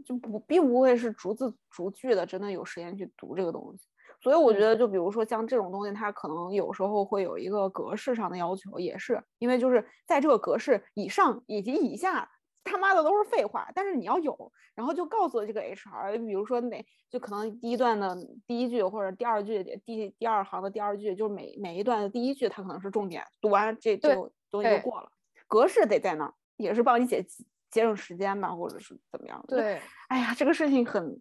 [0.04, 3.88] 就不并不会是逐字逐句的，真的有时间去读这个东西。
[4.20, 12.28] 所以我觉得，就比如说像这种东西，它可能有时候会有一个格式上的要求，也是因为就是在这个格式以上以及以下，
[12.64, 13.70] 他妈的都是废话。
[13.76, 25.12] 但是你要有，然后就告诉这个 HR，比如说哪就可能第一段的第一句或者第二句第第二行的第二句，就是每每一段的第一句，它可能是重点，读完这就东西就过了。
[25.48, 27.26] 格式得在那儿，也是帮你节。
[27.72, 29.44] 节省时间吧，或者是怎么样？
[29.48, 31.20] 对，哎呀，这个事情很，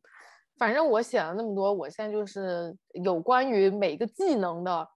[0.59, 4.87] 反正我写了那么多，我现在就是有关于每个技能的，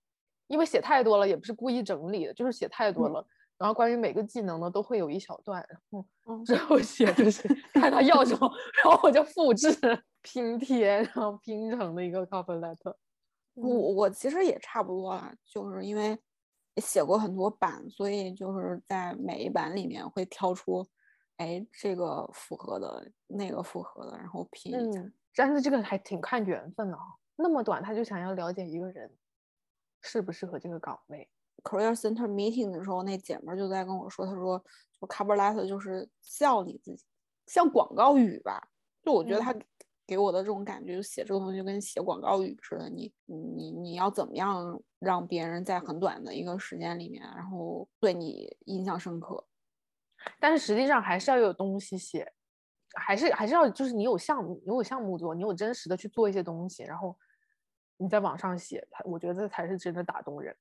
[0.49, 3.27] 因为写太多了，也不是故意整理的，就是写太多了。
[3.57, 8.53] 然后关于每个技能呢，都会有一小段，然后之后写就是 看他要什么，
[8.85, 9.75] 然后我就复制
[10.21, 12.95] 拼贴，然后拼成的一个 cover letter。
[13.55, 16.19] 我我其实也差不多了，就是因为
[16.77, 20.87] 写过很多版，所以就是在每一版里面会挑出。
[21.39, 27.05] 哎，这个符合的，那个符合的，然后拼一下，但是这个还挺看缘分的哈，
[27.37, 29.15] 那么短他就想要了解一个人
[30.01, 31.29] 适不适合这个岗位。
[31.63, 34.59] Career Center meeting 的时候，那姐们儿就在跟我说，她说
[34.99, 37.05] 就 cover letter 就是笑你自己，
[37.47, 38.67] 像广告语吧。
[39.03, 39.55] 就我觉得她
[40.07, 42.89] 给我的这种感觉，就写这个东西就跟写广告语似的。
[42.89, 49.45] 你你你要怎么样让别人在很短的一个时间里面，然后对你印象深刻？
[50.39, 52.33] 但是实际上还是要有东西写，
[52.95, 57.17] 还是还是要就是你有项目，你有项目做，你有真实的去做一些东西，然后
[57.97, 60.57] 你在网上写，它我觉得这才是真的打动人。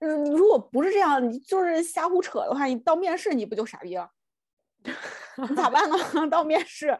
[0.00, 4.10] 嗯，如果不是这样，你就是瞎胡扯的话，你到面试你不就傻逼了？
[5.48, 5.96] 你咋办呢？
[6.30, 6.98] 到面试，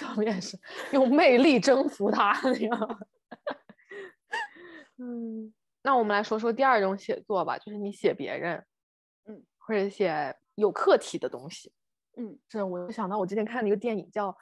[0.00, 0.58] 到面试，
[0.92, 3.00] 用魅力征服他那样。
[4.98, 8.64] 嗯，那我们来说说第二种写作吧，就是你写别人，
[9.26, 11.72] 嗯，或者写有课题的东西。
[12.16, 14.36] 嗯，这我想到我之前看了一个电影叫，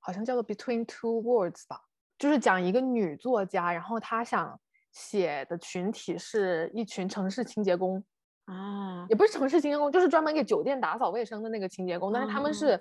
[0.00, 1.80] 好像叫做《Between Two Worlds》吧，
[2.18, 4.60] 就是讲一个女作家，然后她想
[4.92, 8.04] 写的群体是一群城市清洁工。
[8.52, 12.12] 啊，也不是城市清洁工，就是专门给酒店打扫卫生的那个清洁工。
[12.12, 12.80] 但是他们是，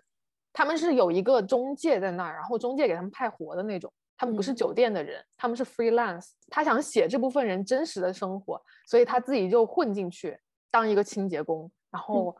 [0.51, 3.91] 他们是有一个中介在那儿，然后中介给他们派活的那种。
[4.17, 6.33] 他们不是酒店的人，他们是 freelance。
[6.47, 12.35] 他想写这部分人真实的生活，所以他自己就混进去当一个清洁工，然后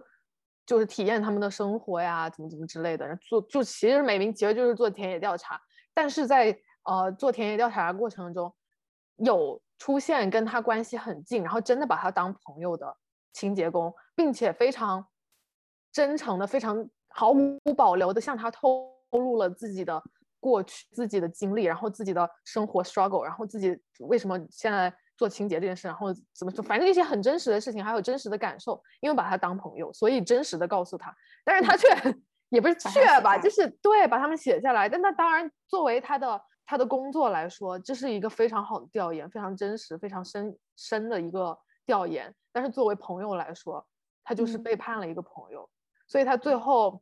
[0.64, 3.16] 就是体验他们的生活呀，怎么怎么之类的。
[3.16, 5.60] 做就其实美名其实就是做田野调查，
[5.92, 8.54] 但是在呃做田野调查的过程中，
[9.16, 12.96] 有出现跟他关系很近，然后真的把他当朋友的。
[13.34, 15.06] 清洁工，并且非常
[15.92, 20.02] 真诚的、非常毫无保留的向他透露了自己的
[20.40, 31.14] 过去、自己的经历，然后自己的生活 struggle，然后自己为什么现在做清洁这件事，然后怎么，反正一些很真实的事情，还有真实的感受，因为把他当朋友，所以真实的告诉他，
[31.44, 31.88] 但是他却
[32.50, 34.90] 也不是却吧，就是对，把他们写下来。
[34.90, 42.34] 但他当然作为他的他的工作来说，这是一个非常好的调研，非常真实、非常深深的一个调研。
[42.52, 43.86] 但是作为朋友来说，
[44.24, 45.70] 他就是背叛了一个朋友，
[46.08, 47.02] 所以他最后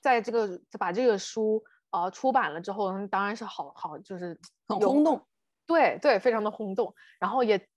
[0.00, 5.26] 在这个把这个书呃出版了之后，当然是好好就是很轰动，
[5.66, 6.94] 对对，非常的轰动。
[7.18, 7.68] 然后也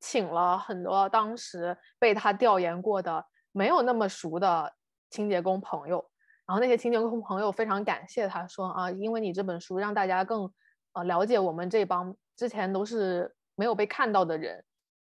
[0.00, 4.74] 请了很多当时被他调研过的没有那么熟的
[5.10, 6.04] 清洁工朋友，
[6.44, 10.52] 然后那些清洁工朋友非常感谢他说啊，因为你这本书让大家更
[10.94, 14.64] 呃了解我们这帮之前都是没有被看到的人。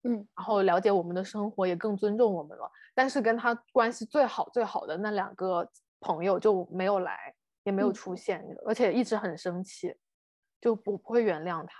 [0.04, 2.70] 嗯，然后了解我们的生活，也更尊重我们了。
[2.94, 5.68] 但是跟他关系最好最好的那两个
[6.00, 7.34] 朋友就没有来，
[7.64, 9.94] 也没有出现，而且一直很生气，
[10.60, 11.72] 就不不会原谅他。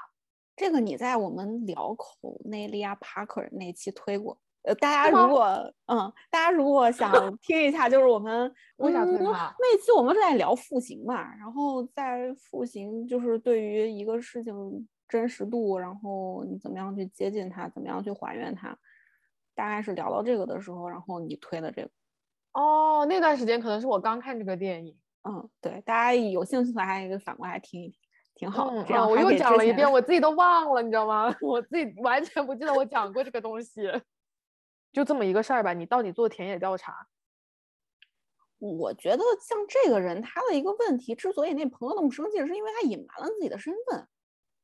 [0.57, 9.55] 这个你在我们聊口内利亚帕克那期推过，呃，大家如果嗯，大家如果想 听一下，就是我们为啥推他？
[9.61, 14.89] 那期我们是在聊复刑嘛，然后在复刑就是对于一个事情。
[15.09, 18.77] 真实度，然后你怎么样去接近它，怎么样去还原它，
[19.55, 21.91] 大概是聊到这个的时候，然后你推的这个。
[22.53, 24.99] 哦，那段时间可能是我刚看这个电影。
[25.25, 27.99] 嗯，对，大家有兴趣的话，可以反过来听一听，
[28.35, 28.71] 挺好。
[28.85, 31.35] 这样我又讲了一遍， 我自己都忘了，你知道吗？
[31.43, 33.83] 我自己完全不记得我讲过这个东西。
[34.93, 37.07] 就这么一个事儿吧，你到底做田野调查？
[38.59, 44.09] 我觉得像这个人，他的一个问题，之所以那朋友那么生气，是因为他隐瞒了自己的身份。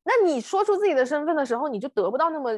[0.04, 2.52] 那你说出自己的身份的时候，你就得不到那么、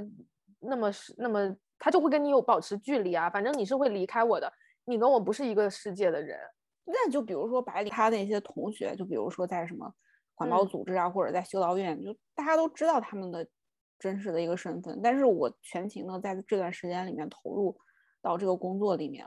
[0.60, 3.30] 那么、那么，他就会跟你有保持距离啊。
[3.30, 4.52] 反正你是会离开我的，
[4.84, 6.38] 你跟我不是一个世界的人。
[6.84, 9.92] 那就比如说白里他那些同学，就比如说在什么
[10.34, 13.46] 环保组织啊，或者在修道院，就大家都知道他们的
[13.98, 15.00] 真实的一个身份。
[15.02, 17.76] 但是我全情的在这段时间里面投入
[18.20, 19.26] 到这个工作里面，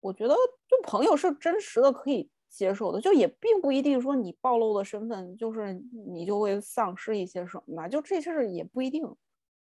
[0.00, 0.34] 我觉得
[0.68, 2.28] 就朋友是真实的，可以。
[2.52, 5.72] 接受的就也并不一定说你暴露的身份就是
[6.06, 9.02] 你就会丧失一些什么吧，就这事儿也不一定。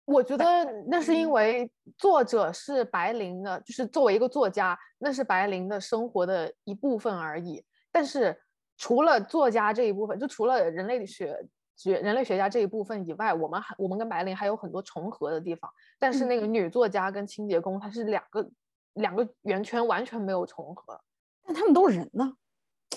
[0.04, 0.44] 我觉得
[0.86, 7.64] 那是因为作者是白灵的，就是作为一个作家，那是白灵的生活的一部分而已。
[7.90, 8.38] 但是
[8.76, 11.36] 除了作家这一部分，就除了人类学
[11.76, 15.68] 学人类学家这一部分以外，我们还我们跟白灵还有很多重合的地方。
[15.98, 18.48] 但是那个女作家跟清洁工，她是两个
[18.92, 21.00] 两个圆圈，完全没有重合。
[21.42, 22.32] 但他们都是人呢。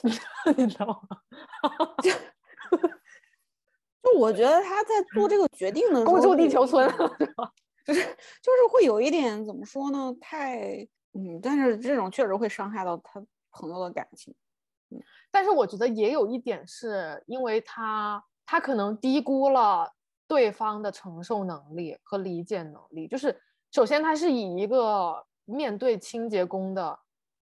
[0.58, 1.18] 你知道吗？
[2.04, 2.12] 就
[4.02, 6.88] 就我觉得他在做这个决定的时候，孤注地球村，
[7.86, 10.16] 就是就是会有一点怎么说呢？
[10.22, 14.34] 太嗯，但是这种确实会伤害到他朋友的感情。
[14.92, 19.92] 嗯，但是我觉得也有一点是因为他他可能低估了
[20.28, 23.08] 对方的承受能力和理解能力。
[23.08, 23.40] 就是
[23.72, 27.00] 首先他是以一个面对清洁工的。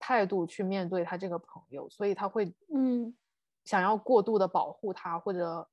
[0.04, 3.16] 态度去面对他这个朋友，所以他会嗯，
[3.64, 5.68] 想要过度的保护他，或者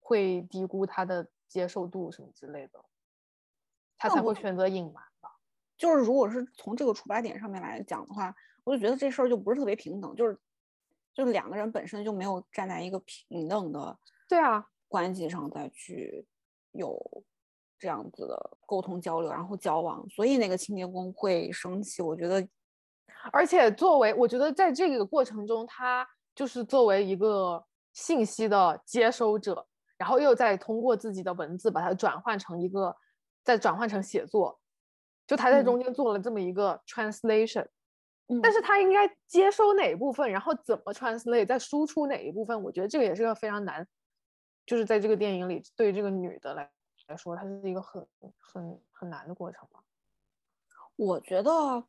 [0.00, 2.82] 会低估他的接受度什么之类的，
[3.98, 5.30] 他才会选择隐瞒吧。
[5.76, 8.34] 就是如果是从这个出发点上面来讲的话，
[8.64, 10.40] 我就觉得这事儿就不是特别平等，就是
[11.12, 16.26] 就是两个人本身就没有站在一个平等的对啊关系上再去
[16.72, 16.98] 有
[17.78, 22.00] 这样子的沟通交流，然后交往，所以那个清洁工会生气。
[22.00, 22.48] 我觉得，
[23.32, 32.96] 而且作为我觉得在这个过程中，他就是作为一个信息的接收者，然后又再通过自己的文字把它转换成一个，
[33.42, 34.60] 再转换成写作。
[35.26, 37.66] 就他在中间做了这么一个 translation，
[38.40, 42.62] 但是他应该接收哪一部分，然后怎么 translate，再输出哪一部分？
[42.62, 43.84] 我觉得这个也是个非常难，
[44.64, 46.70] 就是在这个电影里，对这个女的来
[47.08, 48.06] 来说，它是一个很
[48.38, 49.80] 很很难的过程吧。
[50.94, 51.84] 我觉得，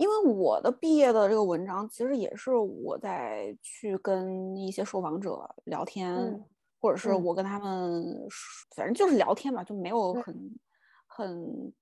[0.00, 6.44] 因为我的毕业的这个文章，其实也是我在去跟一些受访者聊天，
[6.80, 8.28] 或者是我跟他们，
[8.74, 10.58] 反正就是聊天嘛，就没有很
[11.06, 11.72] 很。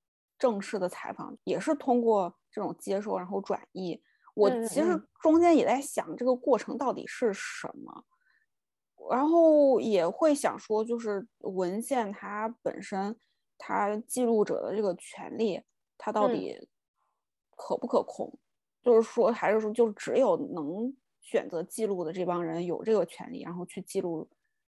[0.40, 4.00] 正式的采访也是通过这种接收，然后转译。
[4.34, 8.04] 我其实中间也在想这个过程到底是什么，
[9.10, 13.18] 然后也会想说，就是文献它本身，
[13.58, 15.60] 它记录者的这个权利，
[15.96, 16.68] 它到底
[17.58, 18.32] 可不可控？
[18.82, 20.90] 就是说，还是说，就只有能
[21.20, 24.26] 选择记录的这帮人有这个权利，然后去记录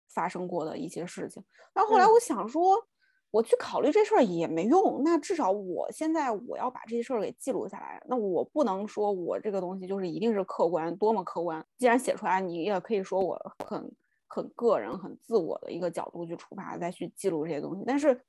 [0.07, 1.43] 发生过的一些事情。
[1.73, 2.87] 然后后来我想说。
[3.31, 8.01] 我去考虑这事儿也没用，那至少我现在我要把这些事儿给记录下来。
[8.07, 11.65] 那我不能说我这个东西就是一定是客观，多么客观。
[11.77, 13.91] 既然写出来，你也可以说我很
[14.27, 17.83] 很个人、很自我的一个角度去出发，再去记录这些东西。
[17.85, 18.23] 但是，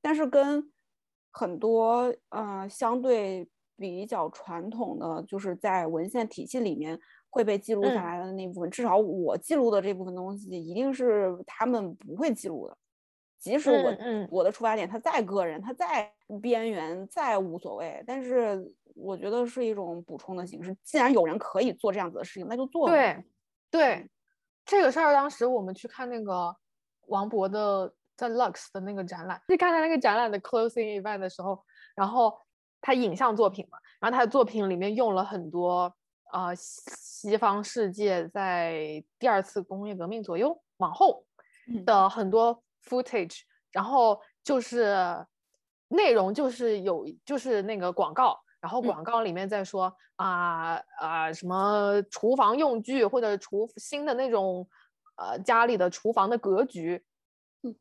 [0.00, 0.72] 但是跟
[1.30, 6.98] 很多呃相对比较传统的，就是在文献体系里面
[7.30, 12.76] 会被记录下来的那部分，至少我记录的这部分东西，一定是他们不会记录的。
[13.38, 13.94] 即使我
[14.30, 16.10] 我的出发点他再个人，他再
[16.42, 20.74] 边缘，再无所谓，但是我觉得是一种补充的形式。
[20.82, 22.88] 既然有人可以做这样子的事情，那就做。
[22.88, 23.22] 对，
[23.70, 24.10] 对，
[24.64, 26.56] 这个事儿当时我们去看那个
[27.08, 31.62] 王博的在 Lux 的那个展览，去看他那个展览的 closing event 的时候，
[31.94, 32.36] 然后
[32.86, 35.92] 他影像作品嘛，然后他的作品里面用了很多
[36.32, 41.24] 呃西方世界在第二次工业革命左右往后
[41.84, 42.62] 的很多。
[42.88, 43.40] footage，
[43.72, 44.94] 然后就是
[45.88, 54.64] 内容就是有就是那个广告，然后广告里面在说啊啊什么厨房用具或者厨新的那种
[55.16, 57.04] 呃家里的厨房的格局，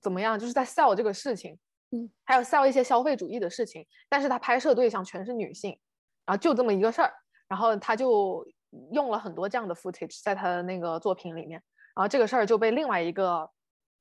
[0.01, 0.39] 怎么样？
[0.39, 1.55] 就是在 sell 这个事情，
[1.91, 5.77] 嗯，还有 sell 一些消费主义的事情，但是他拍摄对象全是女性，
[6.25, 7.11] 然后就这么一个事儿，
[7.47, 8.45] 然后他就
[8.91, 11.61] 用了很多这样的 footage 在他的那个作品里面，
[11.95, 13.49] 然后这个事儿就被另外一个。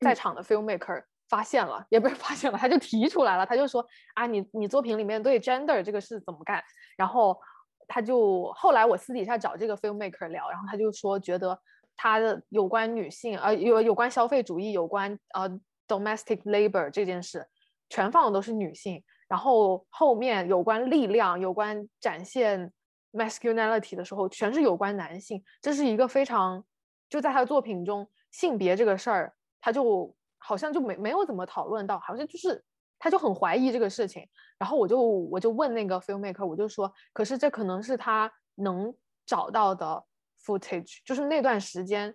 [0.01, 3.83] 在场的 filmmaker 发现了，也不是发现了，他就提出来了，他就说
[4.15, 6.63] 啊，你你作品里面对 gender 这个事怎么干？
[6.99, 7.39] 然后
[7.87, 11.59] 他就后来我私底下找这个 filmmaker 聊，然后他就说觉得
[11.97, 15.49] 他的有关女性，呃，有有关消费主义，有关呃
[15.89, 17.47] domestic labor 这件事，
[17.95, 22.73] 全放的都是女性，然后后面有关力量，有关展现
[23.13, 26.65] masculinity 的时候，全是有关男性，这是一个非常
[27.09, 29.33] 就在他的作品中性别这个事儿。
[29.61, 32.61] 他就好像就没没有怎么讨论到，好像就是
[32.99, 34.29] 他就很怀疑这个事情，
[34.59, 38.93] 然后我就我就问那个 filmmaker，我就说，可是这可能是他能
[39.25, 40.05] 找到的
[40.45, 42.13] footage，就是那段时间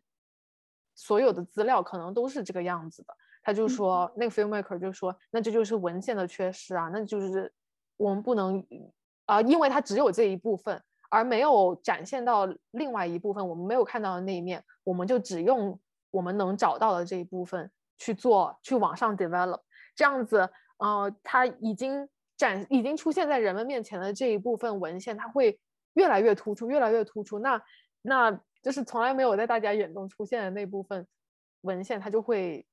[0.94, 3.16] 所有的资料可能都是这个样子的。
[3.50, 7.52] 他就说，那个 filmmaker 就说，那这就是文献的缺失啊，那就是
[7.98, 8.64] 我们不能
[9.26, 15.80] 啊，因为它只有这一部分，而没有展现到另外一部分，我们没有看到的那一面，我们就只用。
[16.12, 19.60] 我们能找到的这一部分去做，去往上 develop，
[19.96, 25.60] 这样子，呃，它已经展，已经出现在人们面前的这一部分文献，它会
[25.94, 27.38] 越来越突出，越来越突出。
[27.38, 27.62] 那，
[28.02, 28.32] 那
[28.64, 31.06] 就是从来没有在大家眼中出现的那部分
[31.62, 32.66] 文献，它就会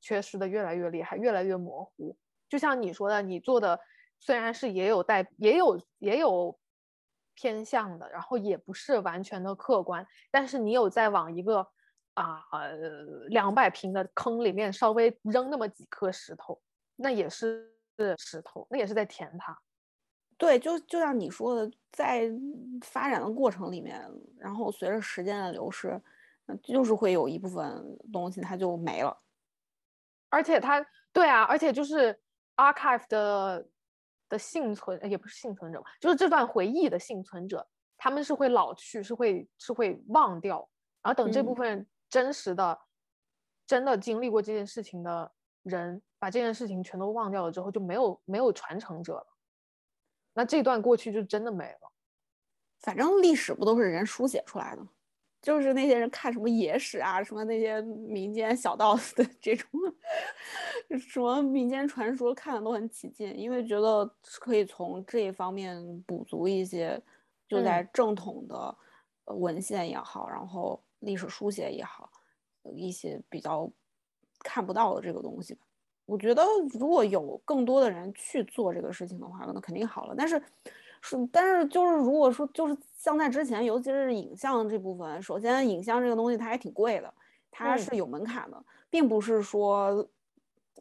[0.00, 2.16] 缺失的越来越厉害，越来越模糊。
[2.48, 3.78] 就像你说的，你做的
[4.20, 6.58] 虽然是也有带，也有也有
[7.34, 11.66] 偏向的，然后也不是完全的客观，但是你有在往一个。
[12.16, 12.42] 啊，
[13.28, 16.58] 两百平的坑里面稍微扔那么几颗石头，
[16.96, 17.70] 那也是
[18.16, 19.54] 石头，那也是在填它。
[20.38, 22.30] 对，就就像你说的，在
[22.80, 24.02] 发展的过程里面，
[24.38, 26.00] 然后随着时间的流逝，
[26.62, 29.14] 就是会有一部分东西它就没了。
[30.36, 32.14] 而且它，对啊，而且就是
[32.56, 33.66] archive 的
[34.28, 37.66] 的幸存，也不是幸存者，就是这段回忆的幸存者，
[37.96, 40.68] 他们是会老去，是会是会忘掉，
[41.02, 41.86] 然后等这部分。
[42.08, 42.78] 真实的
[43.66, 45.30] 真的经历过这件事情的
[45.64, 49.26] 人，把这件事情全都忘掉了之后，就没有没有传承者了。
[50.32, 51.92] 那这段过去就真的没了。
[52.80, 54.90] 反正历史不都是人书写出来的吗？
[55.46, 59.70] 就是那些人看什么野史啊，什么那些民间小道的这种，
[60.98, 64.04] 什么民间传说，看的都很起劲，因为觉得
[64.40, 67.00] 可以从这一方面补足一些，
[67.46, 68.76] 就在正统的
[69.26, 72.10] 文献也好，然后历史书写也好，
[72.74, 73.70] 一些比较
[74.40, 75.60] 看不到的这个东西吧。
[76.06, 76.42] 我觉得
[76.76, 80.14] 如果有更多的人去做这个事情的话，那肯定好了。
[80.18, 80.42] 但是。
[81.08, 87.14] 是，但是就是如果说就是像在之前，尤其是影像这部分，首先影像这个东西它还挺贵的，
[87.48, 90.04] 它是有门槛的，并不是说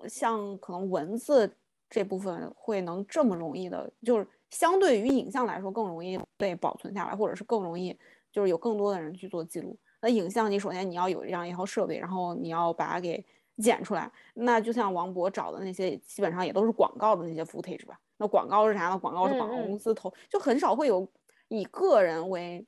[0.07, 1.55] 像可能文字
[1.87, 7.95] 这部分会能这么容易的，就是相对于影像来说更容易被保存下来，或者是更容易
[8.31, 9.77] 就是有更多的人去做记录。
[10.01, 13.23] 那影像你首先你要有这样一套设备，然后你要把它给
[13.57, 17.99] 剪出来，那就像王博找的那些，基本上也都是广告的那些 footage 吧。
[18.17, 18.97] 那广告是啥呢？
[18.97, 21.05] 广告是广告公司投，就很少会有
[21.49, 22.65] 以个人为，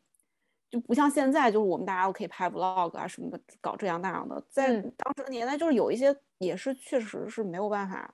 [0.69, 4.43] 就不像现在，就是我们大家都可以拍 vlog 啊什么的，搞这样那样的。
[4.49, 8.13] 在当时的年代，就是有一些也是确实是没有办法。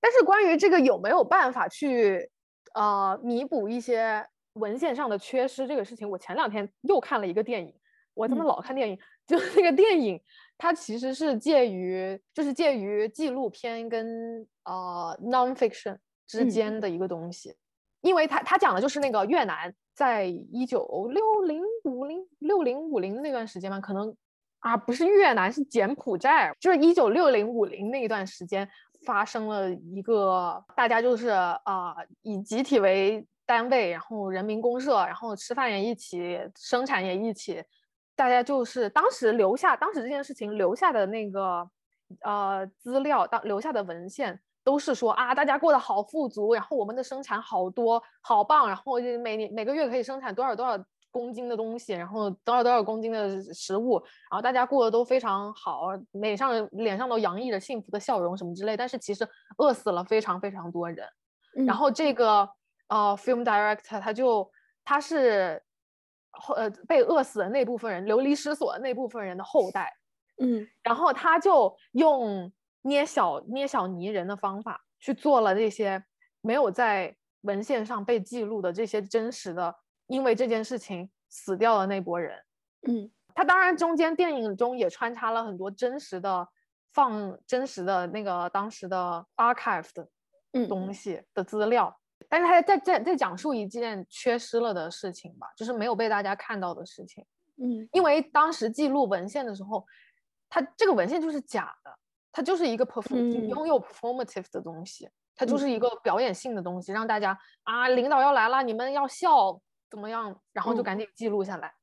[0.00, 2.30] 但是关于这个有没有办法去
[2.74, 7.74] 呃弥补一些文献上的缺失这个事情，我前两天又看了一个电影，
[8.14, 10.22] 我他妈老看电影， 就那个电影
[10.56, 15.98] 它其实是介于就是介于纪录片跟呃 nonfiction。
[16.28, 17.56] 之间的一个东西，
[18.02, 24.14] 因为他他讲的就是那个越南在一九六零五零六零五零那段时间嘛，可能
[24.60, 28.68] 啊不是越南是柬埔寨，就是一九六零五零那一段时间
[29.06, 37.64] 发生了一个大家就是啊以集体为单位，然后人民公社，然后吃饭也一起，生产也一起，
[38.14, 41.68] 大家就是当时留下当时这件事情留下的那个
[42.20, 44.38] 呃资料，当留下的文献。
[44.68, 50.78] 都是说啊，大家过得好富足，然后我们的生产好多，好棒，然后就每年每个月可以生产多少多少
[51.10, 53.98] 公斤的东西，然后多少多少公斤的食物，
[54.30, 55.86] 然后大家过得都非常好，
[56.20, 58.76] 脸上脸上都洋溢着幸福的笑容什么之类。
[58.76, 61.08] 但是其实饿死了非常非常多人。
[61.66, 62.46] 然后这个
[62.88, 64.50] 呃，film director 他就
[64.84, 65.62] 他是
[66.32, 69.90] 后呃被饿死的那部分人，流离失所的那部分人的后代。
[70.42, 72.52] 嗯，然后他就用。
[72.82, 76.02] 捏小捏小泥人的方法去做了这些
[76.40, 79.74] 没有在文献上被记录的这些真实的，
[80.06, 82.36] 因为这件事情死掉的那波人。
[82.86, 86.48] 嗯，他当然中间电影中也穿插了很多真实的
[86.92, 91.94] 放真实的那个当时的 archive 的东西的资料，
[92.28, 97.24] 但是他在在在讲述一件缺失了的事情吧，就是没有被大家看到的事情。
[97.56, 99.84] 嗯，因为当时记录文献的时候，
[100.48, 101.97] 他这个文献就是假的。
[102.30, 109.60] 它就是一个 perform 拥有 performative 的东西，它就是一个表演性的东西，让大家啊，领导要来了，你们要笑
[109.90, 110.38] 怎么样？
[110.52, 111.74] 然后就赶紧记录下来，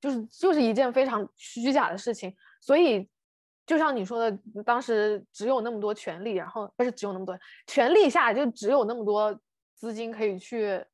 [0.00, 2.34] 就是就是一件非常虚假的事情。
[2.60, 3.08] 所以，
[3.64, 9.38] 就像你说的，当时只有那么多权利，然后不是只有那么多权力下，就只有那么多
[9.74, 10.84] 资金可以去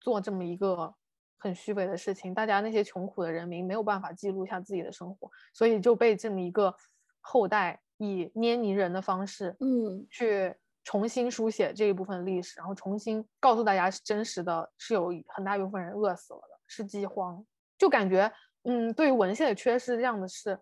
[0.00, 0.92] 做这么一个
[1.38, 2.34] 很虚伪的事情。
[2.34, 6.74] 大家那些穷苦的人民没有办法记录下自己的生活，所以就被这么一个
[7.20, 7.80] 后代。
[7.98, 17.44] 以捏泥人的方式，嗯，去重新书写这一部分历史，然后重新告诉大家是真实的，是有很大一部分人饿死了的，是饥荒。
[17.78, 18.30] 就感觉，
[18.64, 20.58] 嗯，对于文献的缺失这样的是，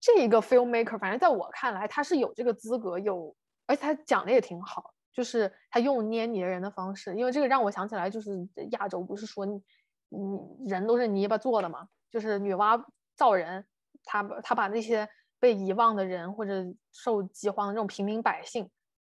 [0.00, 3.34] 这一个 filmmaker，反正在我看来，他是有这个资格，有，
[3.66, 12.84] 而且他讲的也挺好，就是他用捏泥人的方式，因为这个让我想起来，就是亚洲不是说，嗯，人都是泥巴做的嘛，就是女娲
[13.16, 13.66] 造人，
[14.04, 15.08] 他他把那些。
[15.42, 18.70] 被遗忘的人，或者受饥荒的这种平民百姓，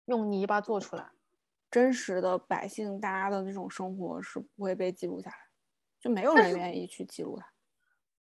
[0.05, 1.05] 用泥巴做出来，
[1.69, 5.37] 真实的百姓，大家的这种生活是不会被记录下来，
[6.01, 7.45] 就没有人愿意去记录它。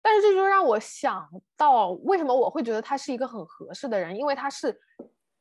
[0.03, 1.27] 但是这就让我想
[1.57, 4.15] 到，为什么我会觉得他是一个很合适的人？
[4.15, 4.79] 因为他是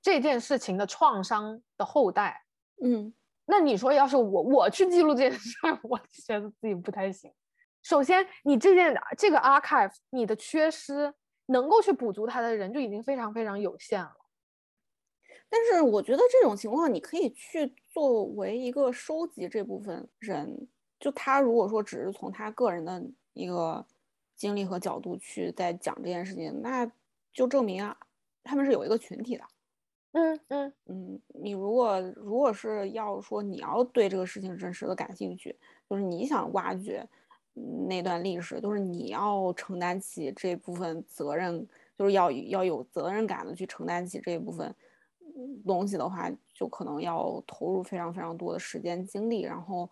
[0.01, 2.41] 这件事情的创伤的后代。
[2.81, 7.29] 嗯，那你说，要是我我去记录这件事儿， 我觉得自己不太行。
[7.83, 11.13] 首先，你这件这个 archive，你的缺失。
[11.47, 14.15] 能够去补足他的人就已经非常非常有限了，
[15.49, 20.67] 但是我觉得这种情况你可以去作为一个收集这部分人，
[20.99, 23.85] 就他如果说只是从他个人的一个
[24.35, 26.91] 经历和角度去在讲这件事情，那
[27.31, 27.95] 就证明啊
[28.43, 29.43] 他们是有一个群体的。
[30.13, 35.55] 嗯嗯嗯，你如果如果是要说你要对这个事情真实的感兴趣，
[35.89, 37.07] 就是你想挖掘。
[37.87, 41.65] 那段历史都是你要承担起这部分责任
[41.97, 44.75] 就是要要有责任感的去承担起这一部分
[45.65, 49.89] 东西的话，就可能要投入非常非常多的时间精力，然后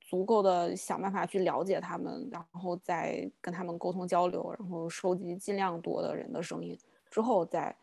[0.00, 6.78] 足够的想办法去了解他们，然后再跟他们沟通交流，然后收集尽量多的人的声音，
[7.10, 7.74] 之后再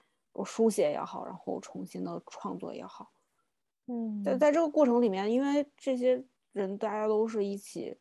[0.45, 3.11] 书写也好，然后重新的创作也好。
[3.87, 7.97] 嗯，在在这个过程里面，因为这些人大家都是一起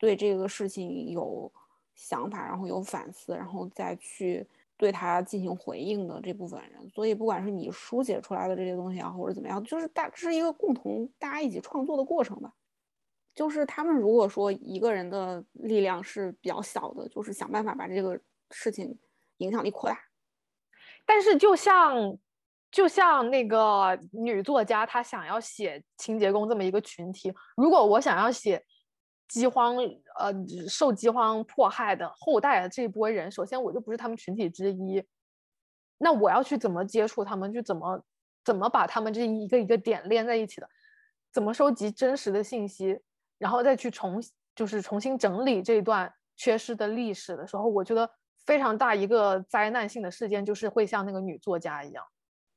[0.00, 1.52] 对这个事情有
[1.94, 4.48] 想法，然后有反思，然后再去
[4.78, 12.50] 对他进行回应的这部分人，所以不管是你书写出来的这些东西啊，或者怎么样，就是大是一个共同大家一起创作的过程吧。
[13.34, 18.18] 就是他们如果说一个人的力量是比较小的，就是想办法把这个
[18.50, 18.98] 事情
[19.36, 20.00] 影响力扩大。
[21.04, 22.18] 但是就像。
[22.72, 27.34] 就像那个女作家，她想要写清洁工这么一个群体。
[27.56, 28.64] 如果我想要写
[29.30, 29.76] 饥荒，
[30.18, 30.34] 呃，
[30.68, 35.02] 受饥荒迫害的后代的这一波人，首先我就不是他们群体之一。
[35.98, 37.52] 那我要去怎么接触他们？
[37.52, 38.04] 去怎么
[38.44, 40.68] 怎么把他们这一个一个点连在一起的？
[41.32, 42.98] 怎么收集真实的信息，
[43.38, 44.20] 然后再去重
[44.56, 48.10] 就是重新整理这一段缺失的历史的时候，我觉得
[48.46, 52.04] 非常大一个灾难性的事件就是会像那个女作家一样。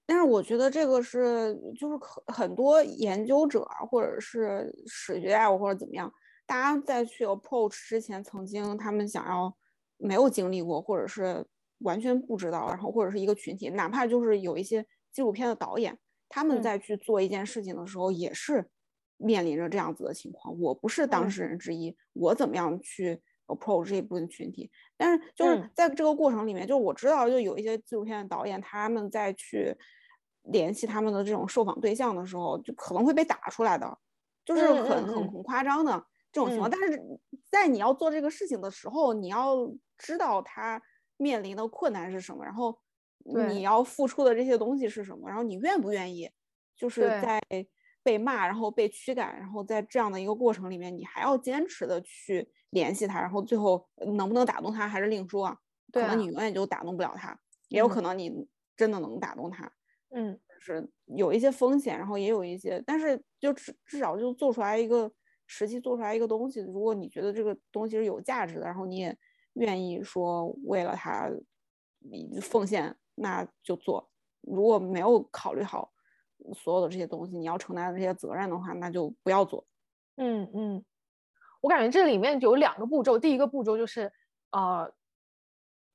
[0.06, 6.12] 但是我觉得这个是，就是很很多研究者啊，或者是史学家或者怎么样，
[6.46, 9.56] 大家在去 approach 之前，曾经他们想要
[9.98, 11.46] 没有经历过，或者是
[11.80, 15.98] 完全不知道，然后或者是一个群体，哪怕就是有一些纪录片的导演，
[16.30, 18.70] 他们在去做一件事情的时候，也是
[19.18, 20.60] 面临着这样子的情况。
[20.60, 29.78] 我不是当事人之一，我怎么样去？approach 这一部分群体，但是就是在这个过程里面，就是我知道，就有一些纪录片的导演，他们在去
[30.44, 33.98] 联系他们的这种受访对象的时候，就可能会被打出来的，
[34.46, 36.70] 就是很很很夸张的这种情况。
[36.70, 37.02] 但是
[37.50, 40.82] 在你要做这个事情的时候，你要知道他
[41.16, 42.78] 面临的困难是什么，然后
[43.48, 46.30] 你要付出的这些东西是什么，然后你愿不愿意，
[46.76, 47.42] 就是在
[48.04, 52.52] 被骂，然后被驱赶，然后在这样的一个过程里面，你还要坚持的去。
[52.74, 55.56] 联系他，然后最后能不能打动他还是另说啊。
[55.92, 59.72] 可能你永远就打动不了他，也有可能你真的能打动他。
[60.10, 65.12] 嗯，是有一些风险，然后也有一些，但是就至至少就做出来一个
[65.48, 66.60] 实际做出来一个东西。
[66.62, 69.18] 如果你觉得这个东西是有价值的，然后你也
[69.54, 71.30] 愿意说为了它
[72.42, 74.10] 奉献，那就做。
[74.42, 75.92] 如果没有考虑好
[76.54, 79.66] 所有的这些东西，你要承担的这些责任的话，那就不要做。
[80.18, 80.86] 嗯嗯。
[81.62, 84.12] 我感觉这里面就有两个步骤，第一个步骤就是，
[84.52, 84.94] 呃，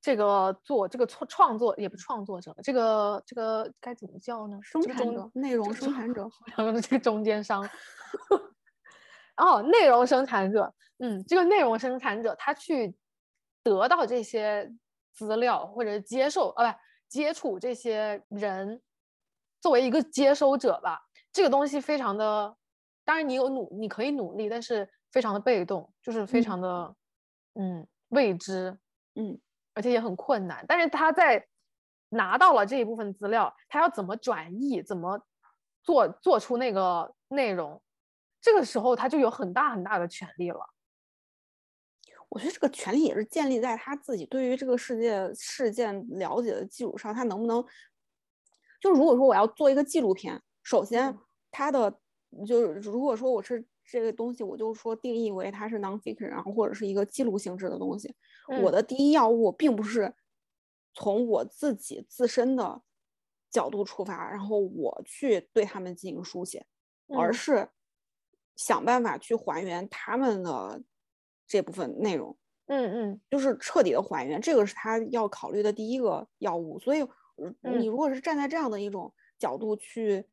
[0.01, 4.59] 这个做这个创创作也不创作者，这个这个该怎么叫呢？
[4.63, 6.27] 生产者，内容生产者，
[6.57, 7.63] 然后这个中间商，
[9.39, 12.95] 哦，内容生产者，嗯，这个内容生产者他去
[13.63, 14.71] 得到这些
[15.13, 18.79] 资料或者接受，啊，不接触这些人，
[19.59, 20.99] 作为一个接收者吧，
[21.33, 22.55] 这个东西非常的，
[23.03, 24.87] 当然你有努，你可以努力，但是。
[25.11, 26.95] 非常的被动，就是非常的，
[27.55, 28.77] 嗯，未知，
[29.15, 29.41] 嗯，
[29.73, 30.63] 而且也很困难。
[30.67, 31.43] 但是他在
[32.09, 35.19] 拿到了这一部分资料，他要怎么转译，怎么
[35.81, 37.81] 做做出那个内容，
[38.41, 40.59] 这个时候他就有很大很大的权利了。
[42.29, 47.63] 我觉得这个权利也是建立在他自己对于这个世界事件了解的基础上，他能不能，
[48.79, 51.17] 就如果说我要做一个纪录片，首先
[51.49, 51.99] 他的
[52.47, 53.65] 就是如果说我是。
[53.91, 58.15] 这个东西我就说定义为它是 nonfiction，然后或者是一个记录性质的东西。
[58.61, 60.13] 我的第一要务并不是
[60.93, 62.83] 从我自己自身的
[63.49, 66.67] 角度出发，然后我去对他们进行书写，
[67.17, 67.67] 而是
[68.59, 70.83] 想办法去还原他们的
[71.47, 72.37] 这部分内容。
[72.67, 76.77] 嗯嗯，就是彻底的还原，这个是他要考虑的第一个要务。
[76.77, 77.07] 所以，
[77.61, 80.25] 你如果是站在这样的一种角度去。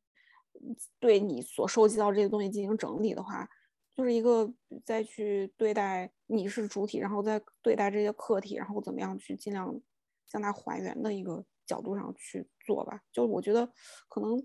[0.99, 3.47] 对你所收集到这些东西进行整理的话，
[3.95, 4.51] 就是一个
[4.87, 9.79] 再去对待你是主体，然后再对待这些客体，然后怎么样去尽量
[10.27, 12.99] 将它还原的一个角度上去做吧。
[13.13, 13.71] 就我觉得
[14.09, 14.43] 可能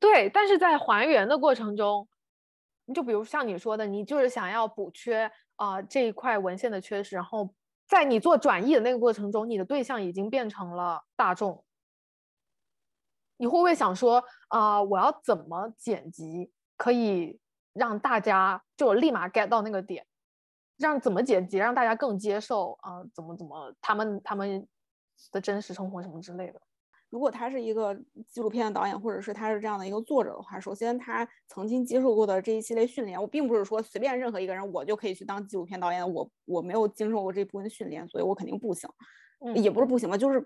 [0.00, 2.08] 对，但是在还原的过程中，
[2.94, 7.48] 就比如像你说的，你就是想要补缺啊这一块文献的缺失，然后
[7.86, 11.64] 在你做转译的那个过程中，你的对象已经变成了大众。
[13.36, 17.40] 你会不会想说啊，我要怎么剪辑可以
[17.72, 20.06] 让大家就立马 get 到那个点？
[20.78, 23.02] 让怎么剪辑让大家更接受啊？
[23.14, 24.66] 怎么怎么他们他们
[25.30, 26.60] 的真实生活什么之类的？
[27.12, 27.94] 如果他是一个
[28.26, 38.88] 纪录片的导演，或者是他是这样的一个作者的话，首先他曾经接受过的这一系列训练，我并不是说随便任何一个人我就可以去当纪录片导演，我我没有经受过这部分训练，所以我肯定不行，
[39.54, 40.42] 也不是不行吧，就是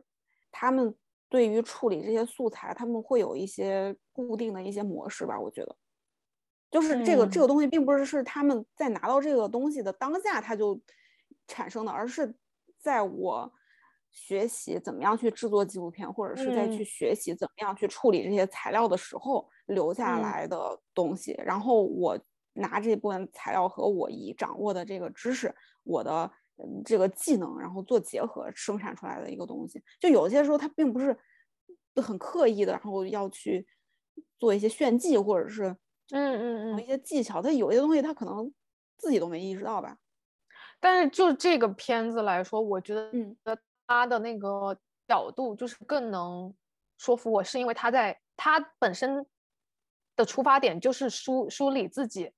[0.50, 0.92] 他们
[1.28, 5.38] 对于处理这些素材，他们会有一些固定的一些模式吧？
[5.38, 5.76] 我觉得，
[6.72, 10.80] 就是这个这个东西，并不是是他们在拿到这个东西的当下他就
[11.46, 12.34] 产生的，而是
[12.80, 13.52] 在我
[14.16, 21.32] 学习怎么样去制作纪录片，或者是在去学习怎么样去处理这些材料的时候留下来的东西。
[21.38, 22.18] 然后我
[22.54, 25.54] 拿这部分材料和我已掌握的这个知识，
[25.84, 26.28] 我的。
[26.86, 31.14] 这个技能，然后做结合生产出来的一个东西，就有些时候它并不是
[31.96, 33.66] 很刻意的，然后要去
[34.38, 35.64] 做一些炫技，或者是
[36.12, 38.50] 嗯嗯嗯一些技巧，它有些东西它可能
[38.96, 39.98] 自己都没意识到吧。
[40.80, 43.10] 但是就这个片子来说，我觉得
[43.87, 46.55] 嗯，它的那个角度就是更能
[46.99, 49.26] 说服我，是因为他在他本身
[50.16, 52.32] 的出发点就是梳梳理自己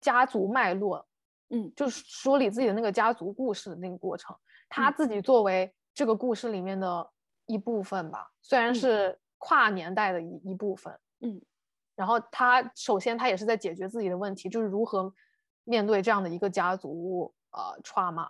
[0.00, 1.06] 家族脉络。
[1.50, 4.34] 嗯，就是梳理自己的那个家族故事的那个过程，
[4.68, 7.08] 他自己作为这个故事里面的
[7.44, 11.40] 一部分吧，虽然是跨年代的一一部分，嗯，
[11.94, 15.14] 然后他首先他也是在解决自己的问题，就是如何
[15.64, 18.26] 面对这样的一个家族呃 trauma，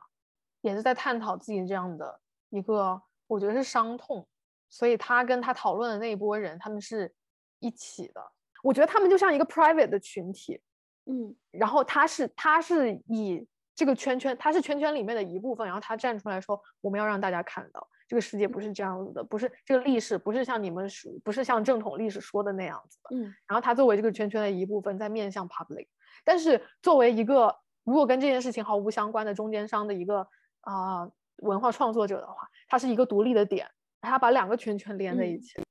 [0.61, 2.21] 也是在探讨自己这样的
[2.55, 4.27] 一个我觉得是伤痛，
[4.69, 7.13] 所以他跟他讨论的那一波人他们是
[7.59, 8.23] 一起的，
[8.63, 10.61] 我觉得他们就像一个 private 的群体。
[11.07, 23.17] 嗯，然后他是他是以这个圈圈，他是圈圈里面的一部分，然后他站出来说，我们要让大家看到这个世界不是这样子的，不是这个历史不是像你们说，不是像正统历史说的那样子的。
[23.17, 25.89] 嗯，然后他作为这个圈圈的一部分，在面向 public，
[26.25, 30.27] 但是作为一个如果跟这件事情毫无相关的中间商的一个
[30.63, 31.07] 啊
[31.39, 32.35] 文化创作者的话，
[32.69, 33.71] 他是一个独立的点，
[34.01, 35.63] 他把两个圈圈连在一起，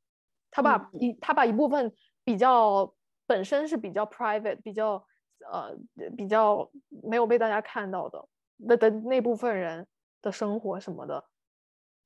[0.52, 1.94] 他把一他把一部分
[2.24, 2.94] 比较
[3.26, 5.06] 本身是比较 private 比较。
[5.52, 5.76] 呃，
[6.16, 6.72] 比较
[7.04, 9.86] 没有被大家看到的那的那部分人
[10.22, 11.22] 的生活什么的，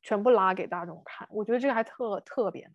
[0.02, 2.74] 全部拉给大众看，我觉得这个还特特别难，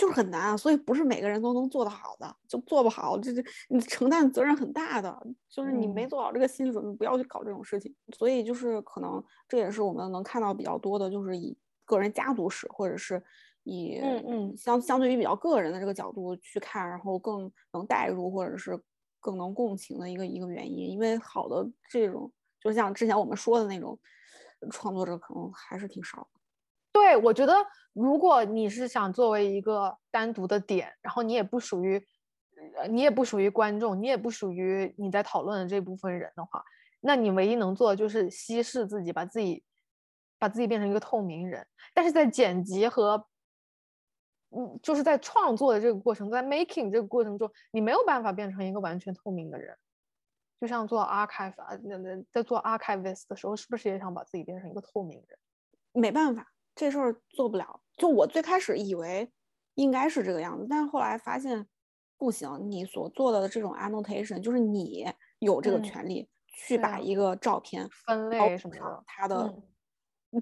[0.00, 5.14] 就是很难，所以不是每个人都能做得好的，就做不好，这这你承担责任很大的，
[5.50, 7.94] 就是你没做好这个心理准备，不要去搞这种事情。
[8.16, 13.22] 所以就是可能这也是我们能看到比较多的，就是以个人家族史或者是
[13.64, 18.82] 以嗯嗯相相对于比较个人的这个角度去看，然后更能代入或者是。
[19.22, 23.98] 更能共情的一个一个原因，因为好的这种，就像之前我们说的那种
[24.70, 26.26] 创作者，可能还是挺少。
[26.92, 27.54] 对，我觉得
[27.92, 32.04] 如果你是想作为一个单独的点，然后你也不属于，
[32.88, 36.64] 你也不属于观众，你也不属于你在讨论的这部分人的话，
[37.00, 39.62] 那你唯一能做的就是稀释自己，把自己
[40.38, 41.66] 把自己变成一个透明人。
[41.94, 43.26] 但是在剪辑和
[44.50, 49.76] 嗯，就是在创作的这个过程，在 making 这个过程中，你没有办法变成一个完全透明的人。
[50.60, 55.38] 就像做 archive 啊，那那在做 archivist 的时候，是不是也想把自己变成一个透明人？
[55.92, 57.80] 没办法，这事儿做不了。
[57.96, 59.30] 就我最开始以为
[59.74, 61.66] 应该是这个样子，但是后来发现
[62.16, 62.70] 不行。
[62.70, 65.06] 你所做的这种 annotation，就是你
[65.38, 69.62] 有这个权利去把一个照片分类什么的，它的。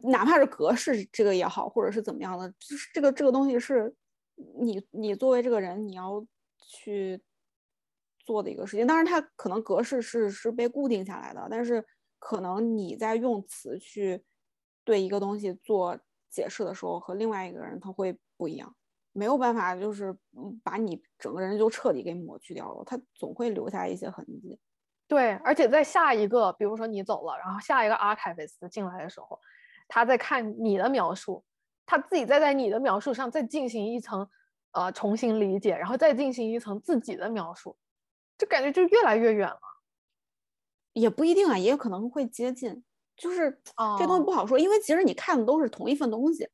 [0.02, 3.96] 哪怕是格式这个也好，或者是怎么样的，就是这个这个东西是
[4.60, 6.22] 你你作为这个人你要
[6.58, 7.22] 去
[8.18, 8.86] 做的一个事情。
[8.86, 11.82] 当然，它可能格式是是被固定下来的，但是
[12.18, 14.22] 可能你在用词去
[14.84, 15.98] 对一个东西做
[16.30, 18.74] 解释的时候，和另外一个人他会不一样，
[19.12, 20.16] 没有办法就是
[20.62, 24.58] 把你整个人就彻底给抹去掉了，他总会留下一些痕迹。
[25.06, 29.38] 对，而且在下一个，比如说你走了，然后下一个 archivist 进来的时候。
[29.90, 31.42] 他在看你的描述，
[31.86, 34.28] 他自己再在你的描述上再进行一层，
[34.72, 37.74] 呃，重新理解，然后再进行一层自己的描述，
[38.36, 39.58] 就感觉就越来越远了。
[40.92, 42.84] 也不一定啊，也有可能会接近，
[43.18, 43.50] 就是
[43.98, 46.48] 这东西不好说，因为其实你看的都是同一份东西。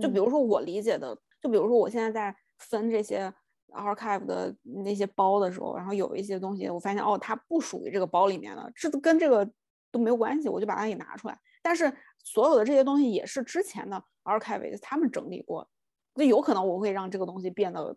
[0.00, 3.32] 就比如说我理解的，就比如说我现在在分这些
[3.68, 4.54] archive 的
[4.84, 9.50] 那些包的时候，然后有一些东西我发现哦，它不属于这个包里面的，这跟这个
[9.90, 11.38] 都没有关系，我就把它给拿出来。
[11.62, 11.90] 但是
[12.22, 15.66] 所有的这些东西也是之前的 archive 他们整理过，
[16.14, 17.96] 那有可能我会让这个东西变得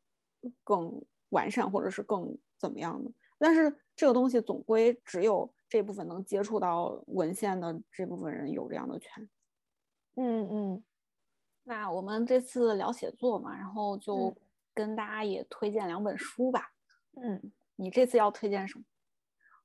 [0.63, 3.11] 更完善，或者是更怎么样的。
[3.37, 9.29] 但是这个东西总归只有这部分能接触到文献的这部分人有这样的权。
[10.15, 10.83] 嗯嗯。
[11.63, 14.35] 那我们这次聊写作嘛，然后就
[14.73, 16.71] 跟大家也推荐两本书吧。
[17.21, 18.83] 嗯，你这次要推荐什么？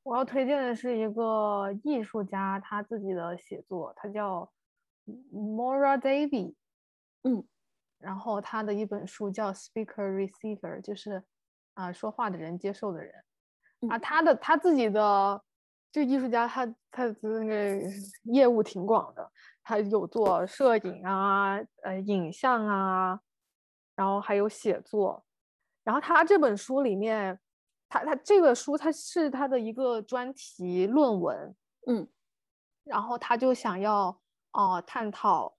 [0.02, 4.52] 我要推荐的是一个艺术家他自己的写作，他叫
[5.32, 6.54] Mora Davy，
[7.22, 7.42] 嗯，
[7.96, 11.24] 然后他的一本书叫 Speaker Receiver，就是
[11.72, 13.14] 啊说话的人接受的人
[13.88, 15.42] 啊，他的他自己的
[15.94, 17.80] 这艺术家他他的那个
[18.24, 19.30] 业务挺广的，
[19.62, 23.20] 他有做摄影啊，呃，影像啊，
[23.94, 25.24] 然后还有写作。
[25.84, 27.38] 然后他这本书里面，
[27.88, 31.54] 他他这个书他是他的一个专题论文，
[31.86, 32.08] 嗯，
[32.82, 34.20] 然后他就想要
[34.50, 35.54] 哦探讨，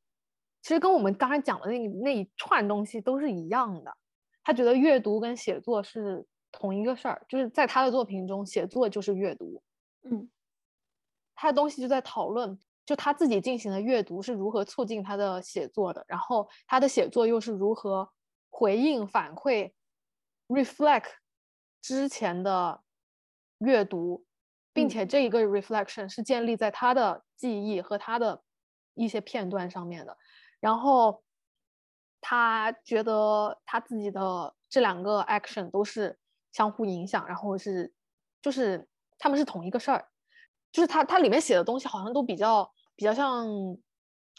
[0.62, 3.98] 其实跟我们刚才讲的那那一串东西都是一样的。
[4.44, 9.64] 他觉得阅读跟写作是同一个事儿，就是在他的作品中，写作就是阅读。
[10.08, 10.30] 嗯，
[11.34, 18.08] 他的东西就在讨论，就他自己进行的阅读是如何促进他的写作的，然后他的写作又是如何
[18.52, 19.74] 回应反馈
[20.48, 21.10] ，reflect
[21.82, 22.84] 之前的
[23.58, 24.24] 阅读，
[24.74, 28.44] 并且这一个 reflection 是建立在他的记忆和他的
[28.94, 30.16] 一些片段上面的。
[30.60, 31.24] 然后
[32.22, 36.20] 他觉得他自己的这两个 action 都是
[36.52, 37.92] 相互影响，然后是
[38.40, 38.88] 就是。
[39.18, 40.06] 他们是同一个事儿，
[40.72, 43.48] 就是他他里面写的东西好像都比较比较像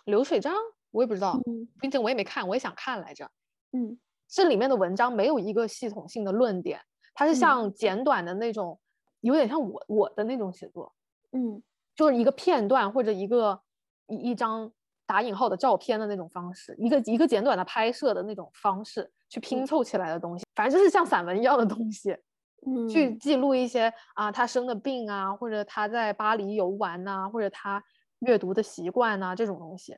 [0.04, 0.54] 流水账，
[0.90, 1.38] 我也不知道，
[1.80, 3.28] 并且我也没看，我也想看来着。
[3.72, 3.98] 嗯，
[4.28, 6.80] 这里面的文章没有一个系统性的论点，
[7.14, 8.78] 它是像简短的那种，
[9.20, 10.94] 有点像我我的那种写作。
[11.32, 11.62] 嗯，
[11.94, 13.60] 就是一个片段或者一个
[14.06, 14.70] 一一张
[15.04, 22.16] 打引号的照片的那种方式，一个一个简短的拍摄的那种方式去拼凑起来的东西，反正就是像散文一样的东西。
[22.90, 27.82] 去记录一些啊，他生的病啊，或者他在巴黎游玩呐，或者他
[28.20, 29.96] 阅读的习惯呐，这种东西，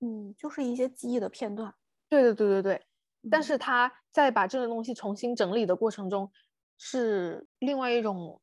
[0.00, 1.74] 嗯，就是一些记忆的片段。
[2.10, 2.86] 对对对对对。
[3.30, 6.30] 但是他在把这个东西重新整理的过程中，
[6.78, 8.40] 是另外一种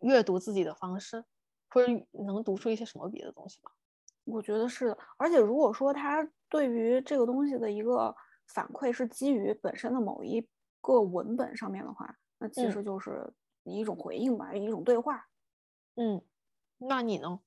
[0.00, 1.22] 阅读自己的方式，
[1.68, 3.70] 或者能读出一些什么别的东西吗？
[4.24, 4.98] 我觉得是的。
[5.18, 8.14] 而且如果说他对于这个东西的一个
[8.46, 10.48] 反馈是基于本身的某一
[10.80, 12.16] 个文本上面的话。
[12.42, 13.32] 那其实就是
[13.62, 15.24] 一种回应吧，一种对话。
[15.94, 16.20] 嗯，
[16.78, 17.38] 那你呢？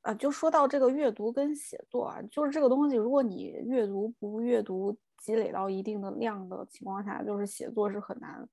[0.00, 8.46] 啊，就说到这个阅读跟写作啊，就是这个东西，如果你阅读不阅读积累到一定的量的情况下，就是写作是很难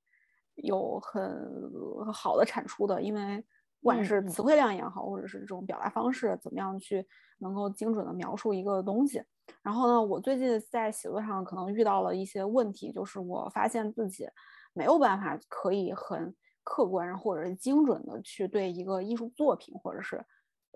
[0.55, 3.41] 有很好的产出的，因为
[3.81, 7.05] 不管是词汇量也好，或者是这种表达方式，怎么样去
[7.39, 9.23] 能够精准的描述一个东西。
[9.63, 14.29] 然后呢，我最近在写作上可能遇到了一些问题，就是我发现自己。
[14.73, 20.23] 没有办法可以很客观或者是精准的去对一个艺术作品，或者是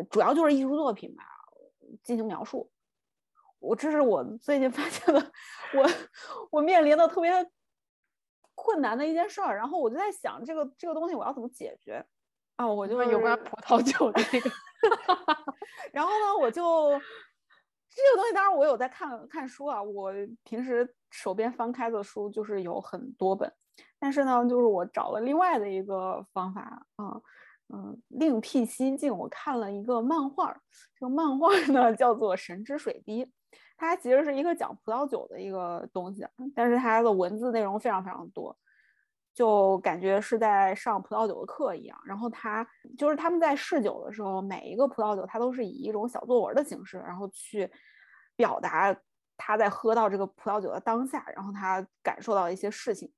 [0.09, 1.23] 主要就是艺术作品吧
[2.03, 2.71] 进行描述。
[3.59, 5.31] 我这是我最近发现的，
[5.73, 5.89] 我
[6.51, 7.31] 我面临的特别
[8.53, 9.55] 困难的一件事儿。
[9.55, 12.05] 然后我就在想，这个这个东西我要怎么解决
[12.57, 12.67] 啊？
[12.67, 14.51] 我就有关葡萄酒的那个。
[15.91, 19.81] 然后呢，我就这个东西，当然我有在看看书啊。
[19.81, 20.11] 我
[20.43, 23.51] 平时手边翻开的书就是有很多本。
[24.05, 27.19] 但是呢，就是我找了另外的一个方法啊，
[27.73, 29.17] 嗯，另辟蹊径。
[29.17, 30.55] 我看了一个漫画，
[30.93, 33.25] 这个漫画呢 叫做《神之水滴》，
[33.75, 38.55] 它其实是一个讲葡萄酒的一个东西，但是它的文字内容非常非常多，
[39.33, 41.99] 就感觉是在上葡萄酒的课一样。
[42.05, 42.63] 然后它
[42.95, 47.67] 就是他们在试酒的时候，每一个葡萄酒它都是以一种小作文的形式，然后去
[48.35, 48.95] 表达
[49.35, 53.11] 他在喝到这个葡萄酒的当下，然后他感受到一些事情。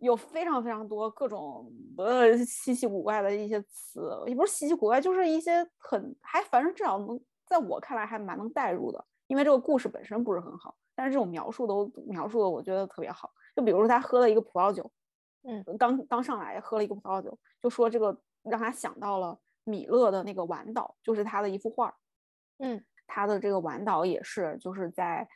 [0.00, 13.30] 有非常非常多各种呃稀奇古怪的一些词，也不是稀奇古怪，就是一些很还反正至少能在我看来还蛮能代入的，因为这个故事本身不是很好，但是这种描述都描述的我觉得特别好。
[13.54, 14.90] 就比如说他喝了一个葡萄酒，
[15.42, 21.94] 嗯，刚刚上来喝了一个葡萄酒，就说这个让他想到了米勒的那个晚岛，就是他的一幅画，
[22.58, 25.28] 嗯，他的这个晚岛也是就是在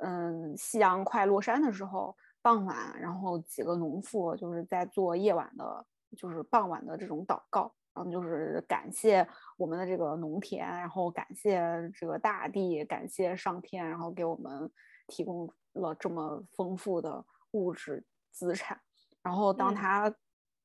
[0.00, 2.16] 嗯夕阳快落山的时候。
[2.44, 9.26] 傍晚，然后几个农妇就是在做夜晚的，就是傍晚的这种祷告，然后就是感谢
[9.56, 11.58] 我们的这个农田，然后感谢
[11.94, 14.70] 这个大地，感谢上天，然后给我们
[15.06, 18.78] 提供了这么丰富的物质资产。
[19.22, 20.14] 然后当他。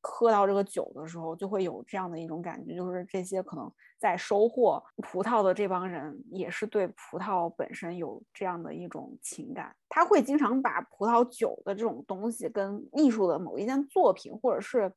[0.02, 9.76] 喝到这个酒的时候，就会有这样的一种感觉，就是这些可能在收获葡萄的这帮人，也是对葡萄本身有这样的一种情感。
[9.90, 14.90] 他会经常把葡萄酒的这种东西跟艺术的某一件作品，或者是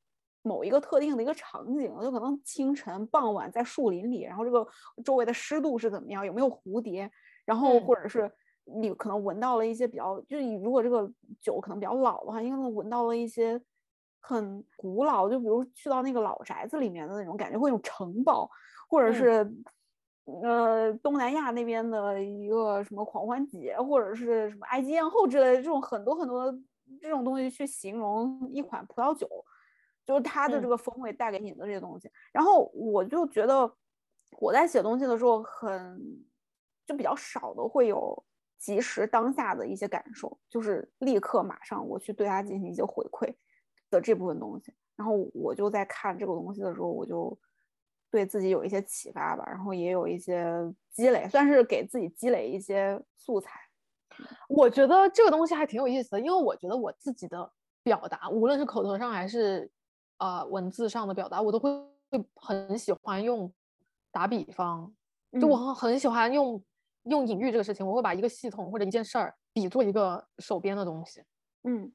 [0.42, 4.64] 某一个特定的一个场景，就可能清晨、傍晚在树林里，然后这个
[5.04, 7.10] 周围的湿度是怎么样，有没有蝴蝶，
[7.44, 8.30] 然后或者是
[8.64, 13.60] 你可能闻到了一些比较，就是如果这个酒可能比较老的话，应该能闻到了一些。
[14.24, 18.48] 很古老，就比如去到那个老宅子里面的那种感觉，会有城堡，
[18.88, 19.52] 或者是
[20.42, 26.56] 呃东南亚那边的一个什么狂欢节，或者是什么埃及艳后之类的这种很多很多
[27.00, 29.28] 这种东西去形容一款葡萄酒，
[30.06, 32.08] 就是它的这个风味带给你的这些东西。
[32.32, 33.70] 然后我就觉得
[34.38, 36.00] 我在写东西的时候很
[36.86, 38.24] 就比较少的会有
[38.58, 43.34] 及时当下的一些感受，就是立刻马上我去对它进行一些回馈
[43.92, 44.72] 的这部分东西。
[44.96, 47.36] 然后我就在看这个东西的时候，我就
[48.10, 50.44] 对自己有一些启发吧，然后也有一些
[50.90, 53.58] 积累，算是给自己积累一些素材。
[54.48, 57.50] 我觉得这个东西还挺有意思的，因为我觉得我自己的
[57.82, 59.68] 表达，无论是口头上还是
[60.18, 61.70] 呃文字上的表达，我都会
[62.10, 63.50] 会很喜欢用
[64.12, 64.92] 打比方，
[65.40, 66.62] 就我很很喜欢用
[67.04, 71.24] 用隐喻这个事情，我会把一个系统或者一件事儿比作一个手边的东西，
[71.64, 71.90] 嗯。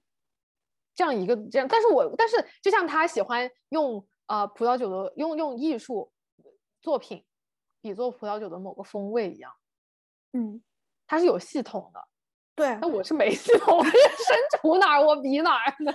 [0.98, 6.12] 这样一个这样，但是我但是就像他喜欢用呃葡萄酒的用用艺术
[6.82, 7.24] 作品
[7.82, 9.54] 比作葡萄酒的某个风味一样，
[10.34, 10.62] 嗯，
[11.06, 12.04] 它是有系统的，
[12.56, 13.94] 对，那我是没系统，我身
[14.60, 15.94] 处哪儿我比哪儿呢。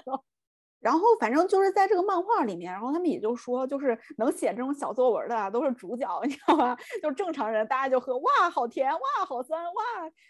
[0.83, 6.77] 然后反正就是在这个漫画里面，然后他们也就说，就是能写这种小作文的都是主角，你知道吧？
[7.01, 9.83] 就正常人，大家就喝哇好甜，哇好酸，哇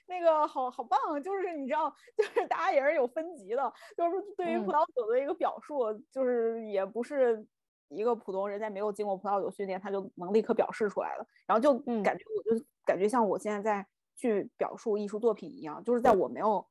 [0.06, 7.42] 那个好好棒，就是你知道， 就是大家也是有分级的，就是对于葡萄酒的一个表述，就是也不是
[7.88, 11.26] 一个普通人在没有经过葡萄酒训练，他就能立刻表示出来的。
[11.46, 11.72] 然后就
[12.02, 16.62] 感觉我就感觉像我现在在去表述艺术作品一样，就是在我没有。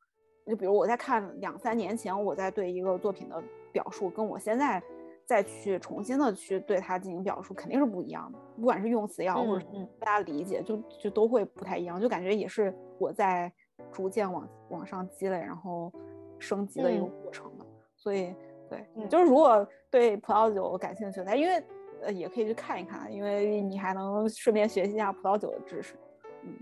[0.47, 3.41] 就比如我在看两三年前我在对一个作品的
[3.71, 4.81] 表述，跟我现在
[5.25, 8.39] 再去重新的去对它进行表述，肯定是不一样的。
[8.55, 9.65] 不管是用词也好，或者
[9.99, 11.99] 大家理解，就就都会不太一样。
[11.99, 13.51] 就感觉也是我在
[13.91, 15.91] 逐渐往往上积累，然后
[16.39, 17.65] 升级的一个过程的。
[17.95, 18.35] 所以，
[18.69, 21.63] 对，就是如果对葡萄酒感兴趣的，因为
[22.01, 25.95] 呃也可以去看一看，因为你还能顺便学习一下葡萄酒的知识，
[26.43, 26.53] 嗯。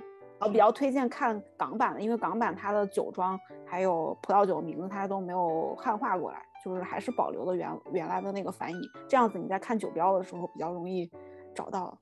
[0.42, 11.10] 我比较推荐看港版的，因为港版它的酒庄还有葡萄酒名字它都没有汉化过来，就是还是保留了原原来的那个翻译，这样子你在看酒标的时候比较容易
[11.54, 11.98] 找到。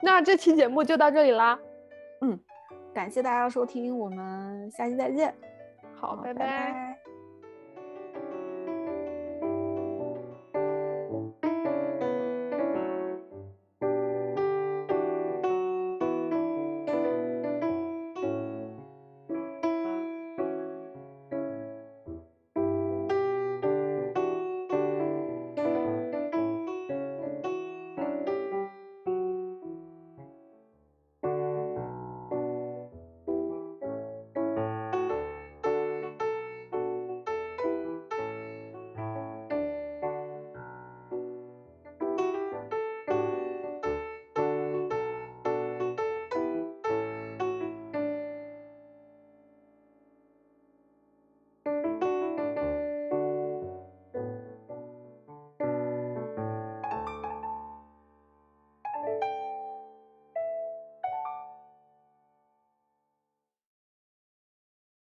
[0.00, 1.58] 那这期节目就到这里啦，
[2.20, 2.38] 嗯，
[2.94, 5.34] 感谢大家收听，我们下期再见。
[5.94, 6.89] 好，拜拜。